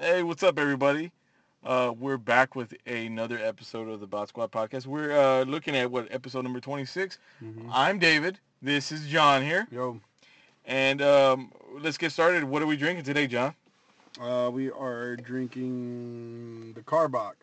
[0.00, 1.12] Hey, what's up, everybody?
[1.64, 4.86] Uh, we're back with another episode of the Bot Squad podcast.
[4.86, 7.18] We're uh, looking at what episode number 26.
[7.44, 7.68] Mhm.
[7.70, 8.38] I'm David.
[8.62, 10.00] This is John here, Yo,
[10.64, 12.44] and um, let's get started.
[12.44, 13.54] What are we drinking today, John?
[14.20, 17.34] uh, we are drinking the Karbach.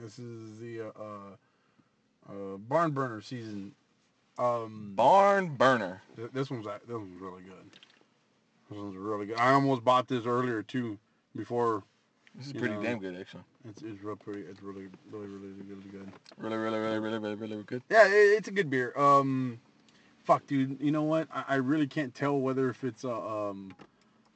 [0.00, 3.72] This is the uh, uh, uh, barn burner season.
[4.38, 6.00] Um, Barn Burner.
[6.14, 7.70] th- this one's a- this one's really good.
[8.70, 9.36] This one's really good.
[9.38, 10.96] I almost bought this earlier too,
[11.38, 11.82] before
[12.34, 12.82] This is pretty know.
[12.82, 13.44] damn good, actually.
[13.68, 14.42] it's it's real pretty.
[14.42, 16.12] It's really really really really good.
[16.36, 17.82] Really, really, really, really, really, really good.
[17.88, 18.92] Yeah, it, it's a good beer.
[18.96, 19.58] Um,
[20.24, 20.78] fuck, dude.
[20.80, 21.28] You know what?
[21.32, 23.74] I, I really can't tell whether if it's a um,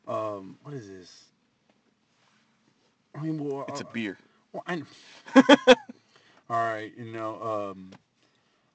[0.09, 1.24] um, what is this?
[3.15, 4.16] I mean, well, It's a uh, beer.
[4.52, 4.82] Well, I,
[6.48, 7.96] all right, you know, um, a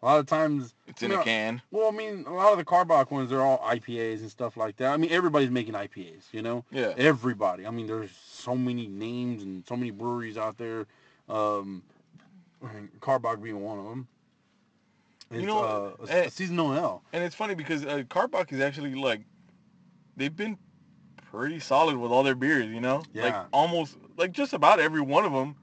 [0.08, 1.62] lot of times, It's in you a can.
[1.72, 4.78] Well, I mean, a lot of the Karbach ones, they're all IPAs and stuff like
[4.78, 4.94] that.
[4.94, 6.64] I mean, everybody's making IPAs, you know?
[6.72, 6.94] Yeah.
[6.98, 7.68] Everybody.
[7.68, 10.86] I mean, there's so many names and so many breweries out there.
[11.28, 11.84] Um,
[12.64, 14.08] I mean, Karbach being one of them.
[15.30, 17.04] It's, You know, uh, a, eh, a seasonal ale.
[17.12, 19.22] And it's funny because uh, Karbach is actually like,
[20.16, 20.58] they've been
[21.32, 23.04] pretty solid with all their beers, you know?
[23.14, 23.24] yeah.
[23.26, 25.58] Like almost, like just about every one of them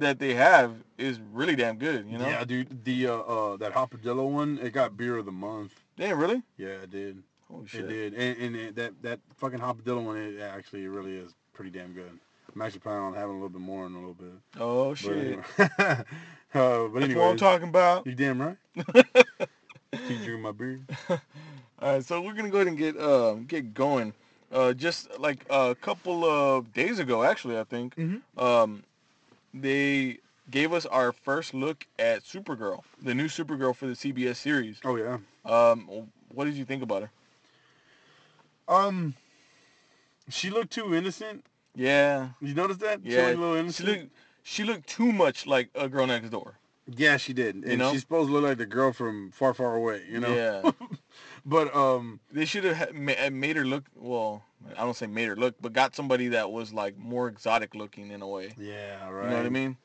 [0.00, 2.26] that they have is really damn good, you know?
[2.28, 2.84] Yeah, dude.
[2.84, 5.72] The uh, uh, that Hopadillo one, it got beer of the month.
[5.96, 6.42] Damn, really?
[6.56, 7.22] Yeah, it did.
[7.50, 7.82] Holy shit.
[7.82, 11.70] It did, and, and it, that that fucking hopadillo one, it actually really is pretty
[11.70, 12.10] damn good.
[12.54, 14.32] I'm actually planning on having a little bit more in a little bit.
[14.58, 15.16] Oh, But shit.
[15.18, 16.04] anyway, uh, but
[16.54, 18.06] That's what anyway, I'm talking about.
[18.06, 18.56] you damn right.
[19.92, 20.80] Keep drinking my beer.
[21.10, 21.18] All
[21.92, 24.12] right, so we're gonna go ahead and get um, get going.
[24.52, 28.22] Uh, just like a couple of days ago, actually, I think, Mhm.
[28.38, 28.82] um,
[29.60, 30.18] they
[30.50, 34.78] gave us our first look at Supergirl, the new Supergirl for the CBS series.
[34.84, 35.18] Oh yeah.
[35.44, 37.10] Um, what did you think about her?
[38.68, 39.14] Um,
[40.28, 41.44] she looked too innocent.
[41.74, 43.00] Yeah, You notice that?
[43.04, 43.26] She yeah.
[43.26, 44.10] looked a little She looked
[44.42, 46.54] she looked too much like a girl next door.
[46.86, 47.56] yeah, she did.
[47.56, 47.92] And know?
[47.92, 50.02] she's supposed to look like the girl from Far Far Away.
[50.10, 50.34] You know.
[50.34, 50.70] Yeah.
[51.48, 54.42] But um, They should have made her look well.
[54.76, 58.10] I don't say made her look, but got somebody that was like more exotic looking
[58.10, 58.52] in a way.
[58.58, 59.24] yeah, right.
[59.24, 59.76] You know what I mean?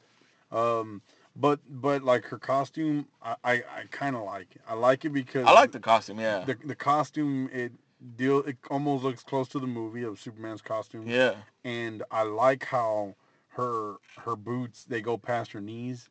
[0.51, 1.01] Um,
[1.35, 4.61] but but like her costume, I I, I kind of like it.
[4.67, 6.19] I like it because I like the costume.
[6.19, 6.43] Yeah.
[6.45, 7.71] the the costume it
[8.17, 11.07] deal it almost looks close to the movie of Superman's costume.
[11.07, 11.35] Yeah.
[11.63, 13.15] And I like how
[13.49, 13.95] her
[14.25, 16.09] her boots they go past her knees.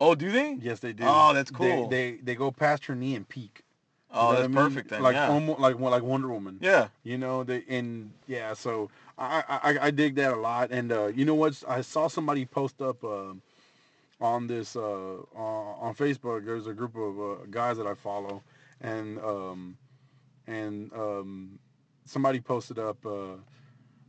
[0.00, 0.58] Oh, do they?
[0.60, 1.04] Yes, they do.
[1.06, 1.88] Oh, that's They- cool.
[1.88, 3.62] They they, go past her knee and peak.
[4.14, 4.56] You Oh, know that's I mean?
[4.56, 5.02] perfect then.
[5.02, 5.28] Like yeah.
[5.28, 6.58] almost like like Wonder Woman.
[6.60, 6.88] yeah.
[7.02, 10.70] You know, they and yeah, so I, I I dig that a lot.
[10.70, 11.62] And uh, you know what?
[11.68, 13.34] I saw somebody post up uh,
[14.20, 16.44] on this uh, on on Facebook.
[16.44, 18.42] There's a group of uh, guys that I follow,
[18.80, 19.76] and um,
[20.46, 21.58] and um,
[22.04, 23.04] somebody posted up.
[23.04, 23.36] Uh,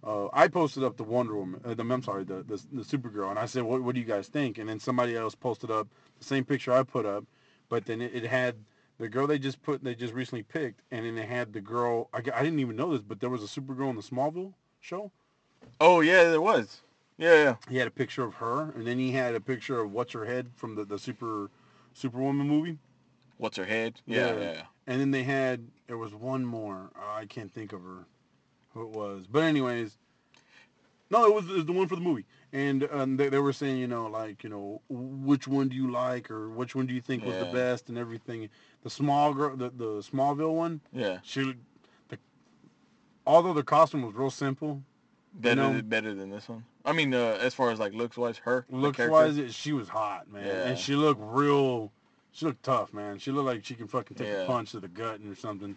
[0.03, 1.61] uh, I posted up the Wonder Woman.
[1.65, 4.05] Uh, the, I'm sorry, the, the the Supergirl, and I said, "What what do you
[4.05, 5.87] guys think?" And then somebody else posted up
[6.19, 7.25] the same picture I put up,
[7.69, 8.55] but then it, it had
[8.97, 12.09] the girl they just put they just recently picked, and then they had the girl.
[12.13, 15.11] I, I didn't even know this, but there was a Supergirl in the Smallville show.
[15.81, 16.81] Oh, yeah, there was.
[17.17, 17.55] Yeah, yeah.
[17.69, 20.25] He had a picture of her, and then he had a picture of what's her
[20.25, 21.49] head from the the Super
[21.93, 22.77] Superwoman movie.
[23.37, 23.99] What's her head?
[24.05, 24.39] Yeah, Yeah.
[24.39, 24.61] yeah.
[24.87, 26.89] And then they had there was one more.
[26.95, 28.05] Uh, I can't think of her,
[28.73, 29.27] who it was.
[29.27, 29.97] But anyways,
[31.09, 32.25] no, it was, it was the one for the movie.
[32.53, 35.91] And um, they, they were saying, you know, like, you know, which one do you
[35.91, 38.49] like, or which one do you think was the best, and everything.
[38.85, 41.17] The small girl, the, the Smallville one, Yeah.
[41.23, 41.55] she,
[42.09, 42.19] the,
[43.25, 44.83] although the costume was real simple,
[45.33, 46.63] Better, know- than, better than this one.
[46.85, 50.31] I mean, uh, as far as like looks wise, her looks wise, she was hot,
[50.31, 50.67] man, Yeah.
[50.67, 51.91] and she looked real.
[52.31, 53.17] She looked tough, man.
[53.17, 54.43] She looked like she can fucking take Yeah.
[54.43, 55.75] a punch to the gut or something,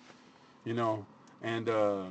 [0.66, 1.06] you know.
[1.42, 2.02] And uh,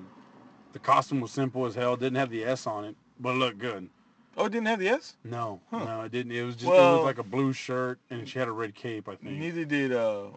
[0.73, 1.95] the costume was simple as hell.
[1.95, 3.87] Didn't have the S on it, but it looked good.
[4.35, 5.15] Oh, it didn't have the S.
[5.23, 5.83] No, Huh.
[5.85, 6.31] no, it didn't.
[6.31, 9.07] It was just it was like a blue shirt, and she had a red cape,
[9.07, 9.37] I think.
[9.37, 10.29] Neither did uh,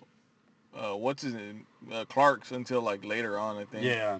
[0.76, 3.84] uh, what's his name, uh, Clark's until like later on, I think.
[3.84, 4.18] Yeah,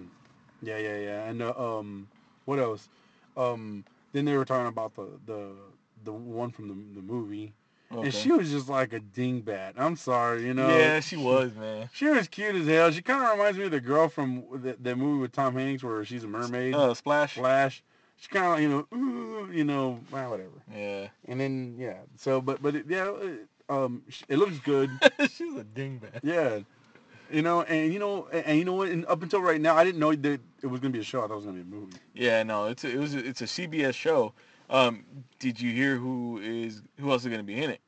[0.61, 1.29] yeah, yeah, yeah.
[1.29, 2.07] And uh, um,
[2.45, 2.89] what else?
[3.37, 3.83] Um,
[4.13, 5.51] then they were talking about the the
[6.03, 7.53] the one from the the movie,
[7.91, 8.05] Okay.
[8.05, 9.73] and she was just like a dingbat.
[9.77, 10.69] I'm sorry, you know.
[10.77, 11.89] yeah, she was, man.
[11.93, 12.91] She was cute as hell.
[12.91, 15.83] She kind of reminds me of the girl from the, the movie with Tom Hanks
[15.83, 16.73] where she's a mermaid.
[16.75, 17.35] Uh, Splash.
[17.35, 17.83] Flash.
[18.17, 20.61] She kind of, you know, ooh, you know, well, whatever.
[20.71, 21.07] Yeah.
[21.27, 24.89] And then yeah, so but but it, yeah, it, um, it looks good.
[25.21, 26.19] She's a dingbat.
[26.23, 26.59] yeah,
[27.31, 28.89] you know, and you know, and, and you know what?
[28.89, 31.19] And up until right now, I didn't know that it was gonna be a show.
[31.19, 31.97] I thought it was gonna be a movie.
[32.13, 34.33] Yeah, no, it's a, it was a, it's a CBS show.
[34.69, 35.03] Um,
[35.39, 37.81] did you hear who is who else is going to be in it?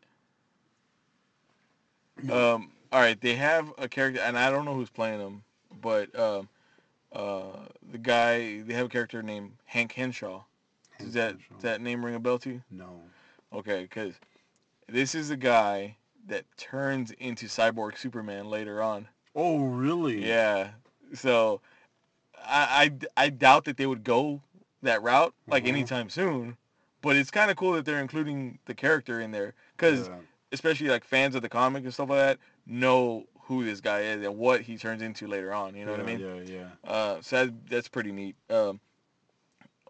[2.31, 5.43] Um, all right, they have a character, and I don't know who's playing him,
[5.81, 6.49] but um,
[7.13, 10.43] uh, the guy they have a character named Hank Henshaw.
[10.99, 12.61] Does that does that name ring a bell to you?
[12.69, 13.01] No.
[13.53, 14.13] Okay, because
[14.93, 15.97] this is a guy
[16.27, 19.07] that turns into Cyborg Superman later on.
[19.35, 20.23] Oh, really?
[20.23, 20.69] Yeah.
[21.15, 21.61] So
[22.37, 24.39] I, I, I doubt that they would go
[24.83, 25.69] that route like Mhm.
[25.69, 26.57] anytime soon.
[27.01, 30.19] But it's kind of cool that they're including the character in there because Yeah.
[30.51, 34.23] especially like fans of the comic and stuff like that know who this guy is
[34.23, 35.75] and what he turns into later on.
[35.75, 36.19] You know what I mean?
[36.19, 36.35] Yeah,
[36.85, 36.89] yeah.
[36.89, 38.35] Uh, so that, that's pretty neat.
[38.49, 38.79] Um,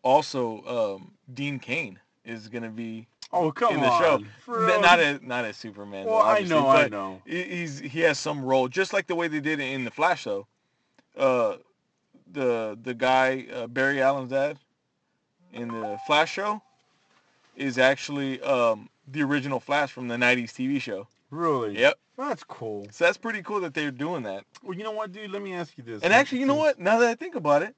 [0.01, 4.25] also, um, Dean Cain is gonna be Oh, come in the on.
[4.47, 4.77] show.
[4.81, 6.05] Not as not as Superman.
[6.05, 7.21] Well, though, I know, I know.
[7.25, 9.91] he- He's he has some role, just like the way they did it in the
[9.91, 10.45] Flash though.
[11.17, 11.57] Uh,
[12.31, 14.57] the the guy uh, Barry Allen's dad
[15.51, 16.61] in the Flash show
[17.55, 21.07] is actually um, the original Flash from the '90s TV show.
[21.31, 21.77] Really?
[21.79, 21.97] Yep.
[22.17, 22.85] That's cool.
[22.91, 24.45] So that's pretty cool that they're doing that.
[24.61, 25.31] Well, you know what, dude?
[25.31, 26.03] Let me ask you this.
[26.03, 26.79] And actually, you know what?
[26.79, 27.75] Now that I think about it,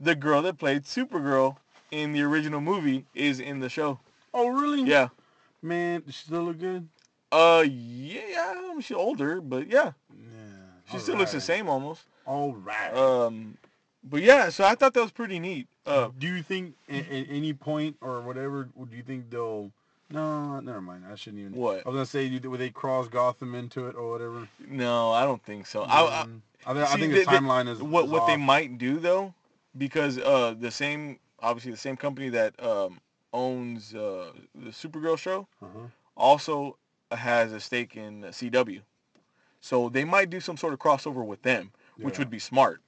[0.00, 1.56] the girl that played Supergirl
[1.92, 4.00] in the original movie is in the show.
[4.38, 4.82] Oh, really?
[4.84, 5.08] Yeah.
[5.62, 6.88] Man, does she still look good?
[7.32, 8.54] Uh, yeah.
[8.56, 10.92] I mean, she's older, but yeah, Yeah.
[10.92, 12.02] she still looks the same almost.
[12.24, 12.94] All right.
[12.94, 13.56] Um,
[14.04, 15.66] but yeah, so I thought that was pretty neat.
[15.84, 19.70] Uh, do you think at, at any point or whatever, would you think they'll?
[20.10, 21.04] No, never mind.
[21.10, 21.52] I shouldn't even.
[21.52, 21.84] what?
[21.84, 24.48] I was gonna say, you- would they cross Gotham into it or whatever?
[24.66, 25.82] No, I don't think so.
[25.82, 28.26] I, I, Um, I, thi- I see, think they- the timeline is what is what
[28.26, 28.40] they off.
[28.40, 29.34] might do though,
[29.76, 33.00] because uh, the same obviously the same company that um
[33.32, 35.86] owns uh the Supergirl show Uh-huh.
[36.16, 36.76] also
[37.10, 38.80] has a stake in CW.
[39.60, 42.80] So they might do some sort of crossover with them, which would be smart.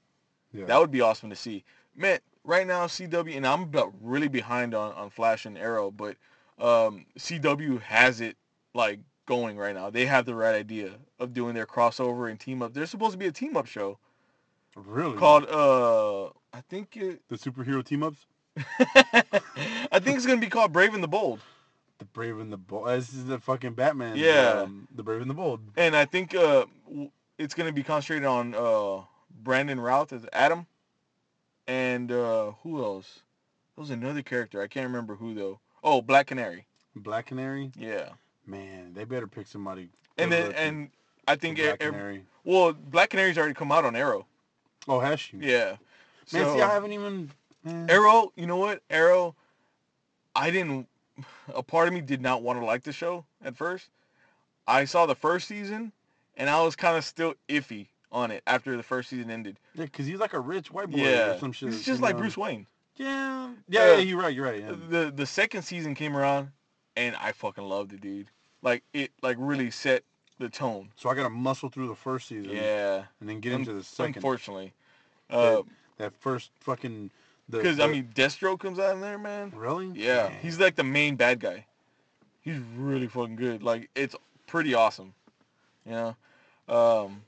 [0.53, 0.67] Yeah.
[0.67, 1.65] That would be awesome to see.
[1.97, 6.17] Man, right now CW, and I'm about really behind on, on Flash and Arrow, but
[6.59, 8.37] um, CW has it
[8.75, 9.91] like going right now.
[9.91, 12.73] They have the right idea of doing their crossover and team up.
[12.75, 13.99] There's supposed to be a team up show
[14.77, 18.27] really called uh, I think it, the superhero team ups,
[19.93, 21.41] I think it's gonna be called Brave and the Bold.
[21.99, 22.89] the Brave and the Bold.
[22.89, 24.17] This is the fucking Batman.
[24.17, 24.63] Yeah.
[24.63, 25.61] um, the Brave and the Bold.
[25.77, 26.67] And I think uh,
[27.39, 29.03] it's gonna be concentrated on uh,
[29.43, 30.67] Brandon Routh as Atom,
[31.67, 33.21] and uh, who else?
[33.77, 34.61] There was another character.
[34.61, 35.61] I can't remember who though.
[35.83, 36.67] Oh, Black Canary.
[36.97, 37.71] Black Canary.
[37.79, 38.11] Yeah.
[38.47, 39.89] Man, they better pick somebody.
[40.19, 40.91] And then and
[41.29, 42.25] I think Black e- Canary.
[42.45, 44.27] well, Black Canary's already come out on Arrow.
[44.89, 45.37] Oh, has she?
[45.39, 45.77] Yeah.
[46.33, 47.31] Man, So, see, I haven't even.
[47.65, 47.89] Man.
[47.91, 48.83] Arrow, you know what?
[48.91, 49.35] Arrow,
[50.35, 50.87] I didn't.
[51.55, 53.89] A part of me did not want to like the show at first.
[54.67, 55.93] I saw the first season,
[56.37, 59.59] and I was kind of still iffy on it after the first season ended.
[59.75, 61.71] Yeah, because he's like a rich white boy Yeah, or some shit.
[61.71, 62.23] he's just like know?
[62.23, 62.67] Bruce Wayne.
[62.97, 64.35] Yeah, yeah, Uh, yeah, you're right.
[64.35, 64.61] You're right.
[64.61, 64.73] Yeah.
[64.89, 66.51] The the second season came around,
[66.97, 68.29] and I fucking loved it, dude.
[68.63, 70.03] Like it, like really set
[70.39, 70.91] the tone.
[70.97, 72.51] So I got to muscle through the first season.
[72.53, 73.05] Yeah.
[73.21, 74.17] And then get into the second.
[74.17, 74.73] Unfortunately,
[75.31, 75.63] uh,
[75.99, 77.11] That first fucking.
[77.51, 79.53] Because I mean, Deathstroke comes out in there, man.
[79.55, 79.91] Really?
[79.95, 81.67] Yeah, he's like the main bad guy.
[82.41, 83.63] He's really fucking good.
[83.63, 84.15] Like it's
[84.47, 85.15] pretty awesome.
[85.85, 86.17] You know,
[86.69, 87.23] um,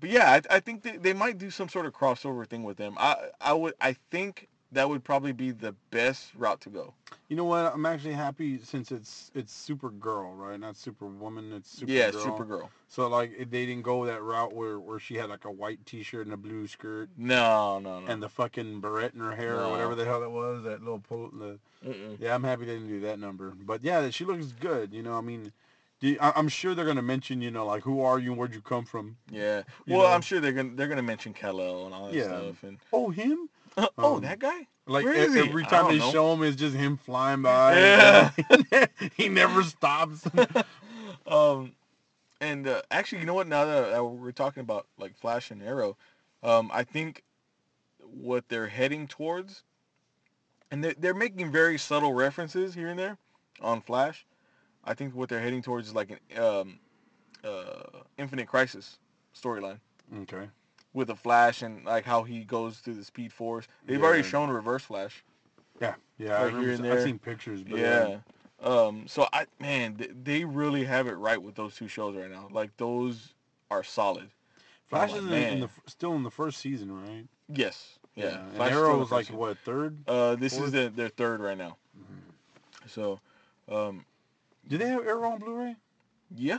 [0.00, 2.76] but yeah, I, I think they, they might do some sort of crossover thing with
[2.76, 2.96] them.
[2.98, 6.94] I I would I think that would probably be the best route to go.
[7.28, 7.72] You know what?
[7.72, 10.58] I'm actually happy since it's it's Supergirl, right?
[10.58, 11.52] Not Superwoman.
[11.52, 11.88] It's Supergirl.
[11.88, 12.68] yeah, Supergirl.
[12.88, 16.26] So like they didn't go that route where where she had like a white T-shirt
[16.26, 18.06] and a blue skirt No, no, no.
[18.06, 19.68] and the fucking barrette in her hair No.
[19.68, 20.62] or whatever the hell that was.
[20.64, 21.30] That little pull.
[21.30, 22.16] The, Mm-mm.
[22.20, 23.54] yeah, I'm happy they didn't do that number.
[23.56, 24.92] But yeah, she looks good.
[24.92, 25.52] You know, I mean,
[26.00, 28.38] do you- I, I'm sure they're gonna mention, you know, like who are you and
[28.38, 29.16] where'd you come from?
[29.30, 29.62] Yeah.
[29.86, 30.14] You Well, know?
[30.14, 32.24] I'm sure they're gonna they're gonna mention Kal-El and all that Yeah.
[32.24, 32.62] stuff.
[32.62, 33.48] And Oh, him?
[33.78, 34.66] oh, Um, that guy.
[34.86, 35.38] Like Where he?
[35.38, 36.10] every time they know.
[36.10, 37.78] show him, it's just him flying by.
[37.78, 38.30] Yeah.
[39.16, 40.26] he never stops.
[41.26, 41.72] um,
[42.40, 43.46] and uh, actually, you know what?
[43.46, 45.96] Now that uh, we're talking about like Flash and Arrow,
[46.42, 47.22] um, I think
[48.00, 49.62] what they're heading towards,
[50.72, 53.18] and they're, they're making very subtle references here and there
[53.60, 54.26] on Flash.
[54.84, 56.78] I think what they're heading towards is like an um,
[57.44, 58.98] uh, Infinite Crisis
[59.34, 59.78] storyline
[60.22, 60.48] okay.
[60.94, 63.66] With a Flash and like how he goes through the Speed Force.
[63.86, 64.28] They've already Yeah.
[64.28, 65.24] shown Reverse Flash.
[65.80, 66.40] Yeah, yeah.
[66.40, 66.46] I
[66.92, 68.18] I've seen pictures, but yeah.
[68.62, 72.30] Um, so I man, th- they really have it right with those two shows right
[72.30, 72.48] now.
[72.52, 73.34] Like those
[73.70, 74.28] are solid.
[74.86, 77.26] Flash I'm is like, in, the still in the first season, right?
[77.48, 77.98] Yes.
[78.14, 78.38] Yeah.
[78.40, 79.96] And Flash Arrow was like first what third?
[80.06, 80.66] Uh, this fourth?
[80.66, 81.76] is the, their third right now.
[82.86, 83.18] So,
[83.70, 84.04] um,
[84.68, 85.76] Do they have Arrow on Blu-ray?
[86.36, 86.58] yeah,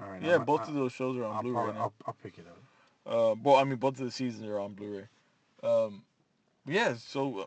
[0.00, 0.22] All right.
[0.22, 0.32] yeah.
[0.32, 1.80] I'm- both I- of those shows are on I'll, Blu-ray probably- now.
[1.80, 2.58] I'll, I'll pick it up.
[3.06, 5.06] Uh, well, I mean, both of the seasons are on Blu-ray.
[5.62, 6.02] Um,
[6.66, 6.94] yeah.
[6.96, 7.46] So,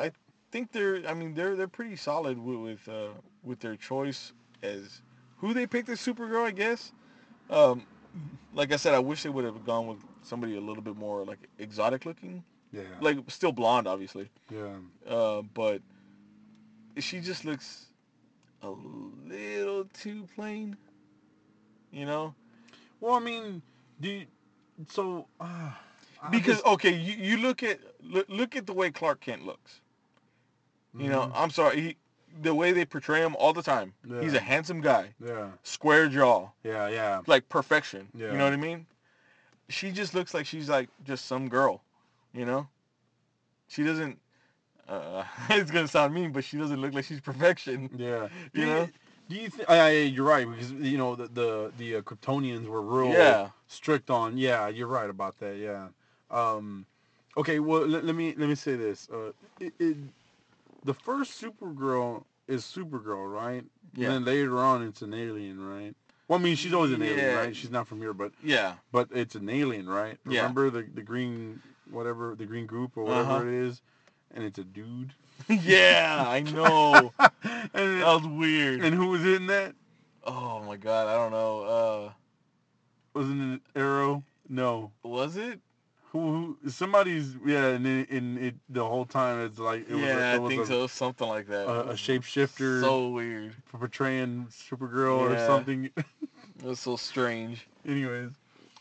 [0.00, 0.10] I
[0.50, 1.02] think they're.
[1.08, 3.08] I mean, they're they're pretty solid with with, uh,
[3.44, 4.32] with their choice
[4.62, 5.00] as
[5.38, 6.44] who they picked as Supergirl.
[6.44, 6.92] I guess.
[7.50, 7.86] Um,
[8.54, 11.24] like I said, I wish they would have gone with somebody a little bit more
[11.24, 12.42] like exotic looking,
[12.72, 12.82] Yeah.
[13.00, 14.28] like still blonde, obviously.
[14.50, 14.76] yeah.
[15.08, 15.80] Uh, but
[16.98, 17.86] she just looks
[18.62, 18.70] a
[19.26, 20.76] little too plain.
[21.92, 22.34] You know,
[23.00, 23.62] Well, I mean,
[24.00, 24.26] do you,
[24.88, 25.70] so uh,
[26.30, 29.80] because just- okay, you, you look at look, look at the way Clark Kent looks.
[30.98, 31.32] You know, Mhm.
[31.34, 31.96] I'm sorry, he,
[32.42, 33.92] the way they portray him all the time.
[34.20, 37.20] He's a handsome guy, yeah, square jaw, yeah, yeah.
[37.26, 38.08] like perfection.
[38.14, 38.32] Yeah.
[38.32, 38.86] You know what I mean?
[39.68, 41.82] She just looks like she's like just some girl,
[42.34, 42.66] you know?
[43.68, 44.18] She doesn't
[44.88, 47.88] uh, it's gonna sound mean, but she doesn't look like she's perfection.
[47.96, 48.28] Yeah.
[48.52, 48.88] You do know?
[49.28, 49.68] Do you think?
[50.12, 53.50] You're right because you know the the, the uh, Kryptonians were real Yeah.
[53.70, 54.36] Strict on.
[54.36, 55.56] Yeah, you're right about that.
[55.56, 55.88] Yeah.
[56.30, 56.84] Um,
[57.36, 57.60] okay.
[57.60, 59.08] Well, let, let me let me say this.
[59.12, 59.96] Uh, it, it,
[60.84, 63.64] the first Supergirl is Supergirl, right?
[63.94, 64.06] Yeah.
[64.12, 65.94] And then later on, it's an alien, right?
[66.28, 67.34] Well, I mean, she's always an alien, Yeah.
[67.38, 67.56] right?
[67.56, 68.74] She's not from here, but Yeah.
[68.92, 70.18] but it's an alien, right?
[70.28, 70.40] Yeah.
[70.42, 71.60] Remember the the green
[71.90, 73.46] whatever the green group or whatever Uh-huh.
[73.46, 73.82] it is,
[74.34, 75.12] and it's a dude.
[75.48, 77.12] yeah, I know.
[77.74, 78.84] and, That was weird.
[78.84, 79.74] and who was in that?
[80.24, 82.12] Oh my god, I don't know.
[83.14, 84.22] Wasn't it Arrow?
[84.48, 84.90] No.
[85.02, 85.60] Was it?
[86.12, 90.02] Who, who somebody's yeah, and it, and it the whole time it's like it was,
[90.02, 90.86] yeah, a, it I was think a, so.
[90.88, 91.68] Something like that.
[91.68, 93.54] a, a shapeshifter So weird.
[93.72, 95.90] portraying Supergirl or something.
[96.58, 97.66] It was so strange.
[97.86, 98.32] Anyways,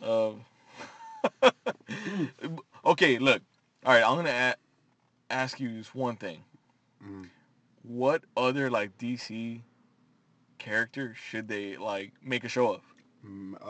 [0.04, 0.44] Um,
[2.86, 3.42] okay, look.
[3.86, 6.44] All right, I'm gonna a- ask you this one thing.
[7.06, 7.30] Mm.
[7.84, 9.62] What other like DC
[10.58, 12.82] character should they like make a show of?
[13.26, 13.66] Mm, uh,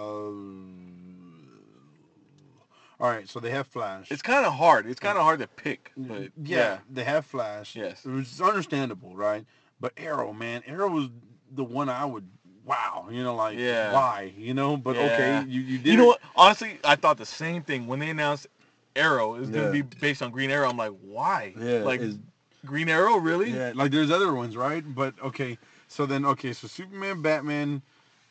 [3.01, 4.11] all right, so they have Flash.
[4.11, 4.85] It's kind of hard.
[4.85, 7.75] It's kind of hard to pick, but yeah, yeah, they have Flash.
[7.75, 8.05] Yes.
[8.05, 9.45] is understandable, right?
[9.79, 11.09] But Arrow, man, Arrow was
[11.55, 12.27] the one I would.
[12.65, 13.93] Wow, you know, like Yeah.
[13.93, 14.77] why, you know?
[14.77, 15.01] But Yeah.
[15.03, 15.87] okay, you you did.
[15.87, 16.07] you know it.
[16.07, 16.21] what?
[16.35, 18.47] Honestly, I thought the same thing when they announced
[18.95, 19.55] Arrow is Yeah.
[19.55, 20.69] gonna be based on Green Arrow.
[20.69, 21.53] I'm like, why?
[21.57, 22.19] Yeah, like is-
[22.65, 23.51] Green Arrow, really?
[23.51, 24.83] Yeah, like there's other ones, right?
[24.93, 27.81] But okay, so then okay, so Superman, Batman,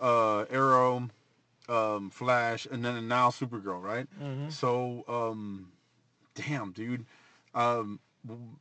[0.01, 1.09] uh, Arrow,
[1.69, 4.07] um, Flash, and then now Supergirl, right?
[4.23, 4.53] Mhm.
[4.53, 5.71] So, um,
[6.35, 7.05] damn, dude,
[7.55, 7.99] um,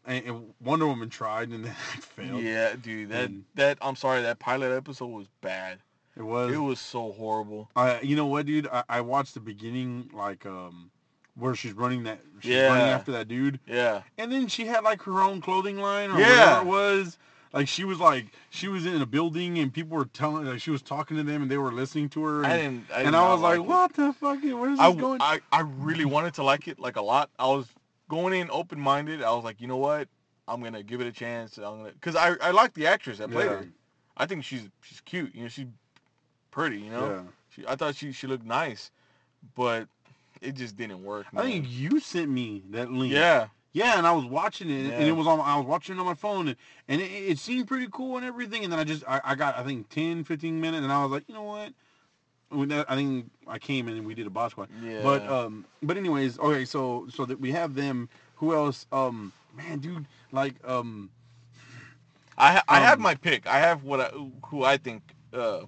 [0.05, 2.41] and, and Wonder Woman tried and then failed.
[2.41, 3.09] Yeah, dude.
[3.09, 4.21] That And- that I'm sorry.
[4.21, 5.79] That pilot episode was bad.
[6.15, 6.51] It was.
[6.53, 7.69] It was so horrible.
[7.75, 8.67] I, you know what, dude?
[8.67, 10.89] I, I watched the beginning, like, um,
[11.35, 12.95] where she's running that, she's running Yeah.
[12.95, 14.01] after that dude, Yeah.
[14.17, 16.61] and then she had like her own clothing line or Yeah.
[16.61, 17.17] whatever it was.
[17.53, 20.71] Like she was like she was in a building and people were telling like she
[20.71, 22.43] was talking to them and they were listening to her.
[22.43, 22.85] And I didn't.
[22.93, 24.39] I did and I was like, what the fuck?
[24.43, 25.21] Where's this I, going?
[25.21, 27.29] I I really wanted to like it like a lot.
[27.39, 27.67] I was
[28.09, 29.21] going in open minded.
[29.23, 30.07] I was like, you know what?
[30.47, 31.57] I'm gonna give it a chance.
[31.57, 33.57] I'm gonna because I I like the actress that played Yeah.
[33.57, 33.67] her.
[34.17, 35.33] I think she's she's cute.
[35.35, 35.67] You know, she's
[36.51, 36.79] pretty.
[36.79, 37.21] You know, yeah.
[37.49, 38.91] she, I thought she she looked nice,
[39.55, 39.87] but
[40.41, 41.25] it just didn't work.
[41.35, 43.13] I think you sent me that link.
[43.13, 43.47] Yeah.
[43.77, 45.39] Yeah, and I was watching it, and it was on.
[45.39, 46.57] I was watching it on my phone, and,
[46.87, 48.63] and it, it seemed pretty cool and everything.
[48.63, 51.11] And then I just, I, I got, I think 10, 15 minutes, and I was
[51.11, 51.73] like, you know what?
[52.51, 54.69] I think I came in and we did a boss squad.
[54.83, 55.01] Yeah.
[55.03, 58.09] But um, but anyways, okay, so so that we have them.
[58.37, 58.87] Who else?
[58.91, 61.11] Um, man, dude, like um,
[62.37, 63.45] I ha- I have um, my pick.
[63.45, 64.09] I have what I,
[64.45, 65.03] who I think
[65.33, 65.61] uh,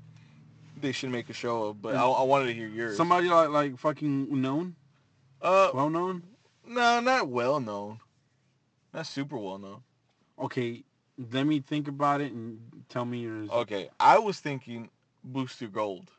[0.81, 2.97] they should make a show of, but I, I wanted to hear yours.
[2.97, 4.75] somebody like like fucking known,
[5.41, 6.23] uh, well known.
[6.69, 7.99] No, not well known.
[8.93, 9.81] Not super well known.
[10.39, 10.83] Okay,
[11.31, 13.49] let me think about it and tell me yours.
[13.49, 14.89] Okay, I was thinking
[15.23, 16.09] Booster Gold.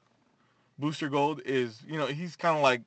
[0.78, 2.82] Booster Gold is, you know, he's kind of like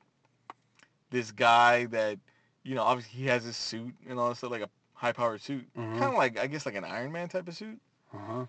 [1.10, 2.18] this guy that,
[2.62, 5.66] you know, obviously he has his suit and all that stuff, like a high-powered suit,
[5.76, 5.98] Mhm.
[5.98, 7.80] kind of like I guess like an Iron Man type of suit.
[8.12, 8.46] Uh huh.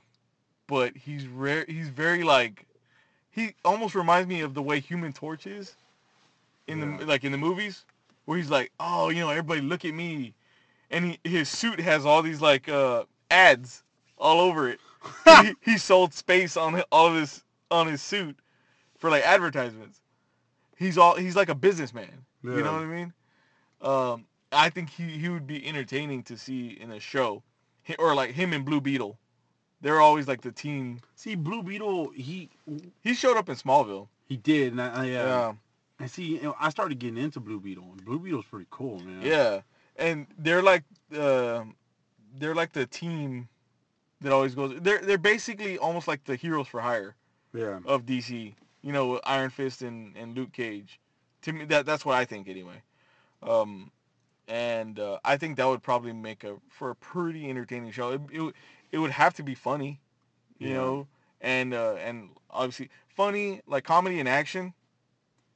[0.67, 1.65] But he's rare.
[1.67, 2.65] He's very like,
[3.31, 5.75] he almost reminds me of the way Human Torch is,
[6.67, 6.97] in Yeah.
[6.97, 7.85] the like in the movies,
[8.25, 10.33] where he's like, oh, you know, everybody look at me,
[10.91, 13.83] and he, his suit has all these like uh ads
[14.17, 14.79] all over it.
[15.25, 18.37] he, he sold space on all of his on his suit
[18.97, 20.01] for like advertisements.
[20.77, 22.25] He's all he's like a businessman.
[22.51, 23.13] You know what I mean?
[23.81, 27.43] Um, I think he, he would be entertaining to see in a show,
[27.87, 29.17] Hi- or like him and Blue Beetle.
[29.81, 30.99] They're always like the team.
[31.15, 32.49] See, Blue Beetle, he
[33.03, 34.07] He showed up in Smallville.
[34.27, 35.53] he did, and I, I, uh, Yeah,
[35.99, 36.23] I see.
[36.23, 37.83] You know, I started getting into Blue Beetle.
[37.91, 39.21] and Blue Beetle's pretty cool, man.
[39.21, 39.61] yeah,
[39.95, 40.83] and they're like
[41.15, 41.63] uh,
[42.37, 43.47] they're like the team
[44.21, 44.77] that always goes.
[44.81, 47.15] They're they're basically almost like the heroes for hire.
[47.53, 47.79] yeah.
[47.85, 48.53] of DC.
[48.81, 50.99] You know, Iron Fist and, and Luke Cage.
[51.43, 52.81] To me, that that's what I think anyway.
[53.41, 53.91] Um,
[54.47, 58.11] and uh, I think that would probably make a for a pretty entertaining show.
[58.11, 58.55] It it, would-
[58.91, 59.99] it would have to be funny,
[60.57, 60.75] you Yeah.
[60.75, 61.07] know,
[61.41, 64.73] and uh, and obviously funny like comedy and action.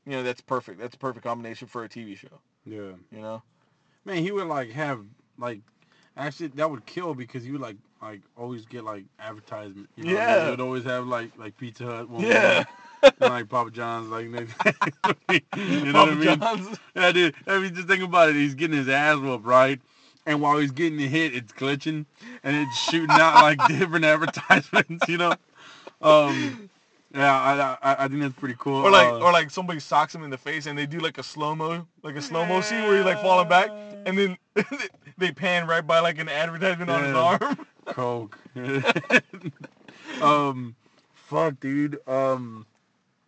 [0.09, 0.79] You know, that's perfect.
[0.79, 2.41] That's a perfect combination for a TV show.
[2.65, 2.93] Yeah.
[3.11, 3.43] You know.
[4.05, 5.01] Man, he would like have
[5.37, 5.59] like
[6.17, 9.87] actually that would kill because he would like like always get like advertisement.
[9.95, 10.13] You know?
[10.13, 10.45] Yeah.
[10.45, 12.09] They would always have like like Pizza Hut.
[12.09, 12.63] One Yeah.
[13.03, 14.55] and like Papa John's, like next.
[15.55, 16.39] you know what I mean?
[16.39, 16.79] John's.
[16.95, 17.35] Yeah, dude.
[17.45, 18.35] I mean, just think about it.
[18.35, 19.79] He's getting his ass whooped, right?
[20.25, 22.07] And while he's getting hit, it's glitching
[22.43, 25.07] and it's shooting out like different advertisements.
[25.07, 25.33] You know.
[26.01, 26.68] Um.
[27.13, 28.85] Yeah, I, I I think that's pretty cool.
[28.85, 31.17] Or like, Uh, or like somebody socks him in the face and they do like
[31.17, 33.69] a slow mo, like a slow mo scene where he's like falling back,
[34.05, 34.37] and then
[35.17, 37.65] they pan right by like an advertisement on his arm.
[37.85, 38.37] Coke.
[40.21, 40.75] um,
[41.13, 41.99] fuck, dude.
[42.07, 42.67] Um,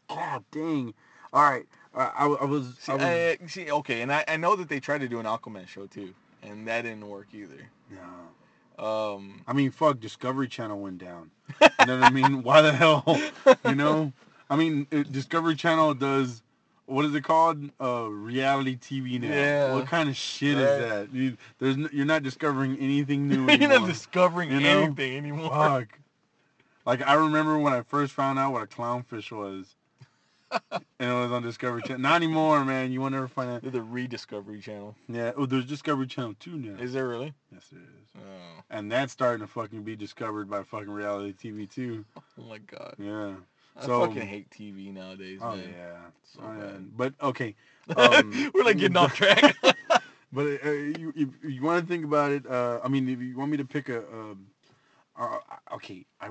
[0.08, 0.94] god dang.
[1.34, 2.76] All right, I, I, I was.
[2.80, 5.20] See, I was I, see, okay, and I, I know that they tried to do
[5.20, 7.70] an Aquaman show too, and that didn't work either.
[7.90, 7.98] no.
[8.82, 10.00] Um, I mean, fuck.
[10.00, 11.30] Discovery Channel went down.
[11.62, 12.42] You know what I mean?
[12.44, 13.04] Why the hell?
[13.66, 14.12] You know?
[14.50, 16.42] I mean, it, Discovery Channel does.
[16.88, 17.70] What is it called?
[17.80, 19.28] Uh, reality TV now.
[19.30, 19.74] Yeah.
[19.76, 20.64] What kind of shit Right.
[20.64, 21.14] is that?
[21.14, 23.80] You, there's, n- you're not discovering anything new you're anymore.
[23.80, 24.82] not discovering You know?
[24.84, 25.52] anything anymore.
[25.52, 26.00] Fuck.
[26.86, 29.76] Like I remember when I first found out what a clownfish was.
[30.72, 32.02] And it was on Discovery Channel.
[32.02, 32.92] Not anymore, man.
[32.92, 33.62] You will never find out.
[33.62, 34.96] They're the Rediscovery Channel.
[35.08, 35.32] Yeah.
[35.36, 36.82] Oh, there's Discovery Channel 2 now.
[36.82, 37.34] Is there really?
[37.54, 38.10] yes, it is.
[38.18, 42.06] Oh, And that's starting to fucking be discovered by fucking reality TV too.
[42.18, 42.96] oh my god.
[42.98, 43.34] Yeah.
[43.78, 45.74] I So- fucking hate TV nowadays, Oh man.
[45.78, 45.98] yeah.
[46.24, 46.78] So Oh, yeah.
[46.96, 47.56] But okay.
[47.96, 49.56] Um, We're like getting off track.
[50.34, 53.38] But uh, you, if you want to think about it, uh, I mean, if you
[53.38, 54.48] want me to pick a, um,
[55.20, 55.38] uh,
[55.74, 56.30] okay, I,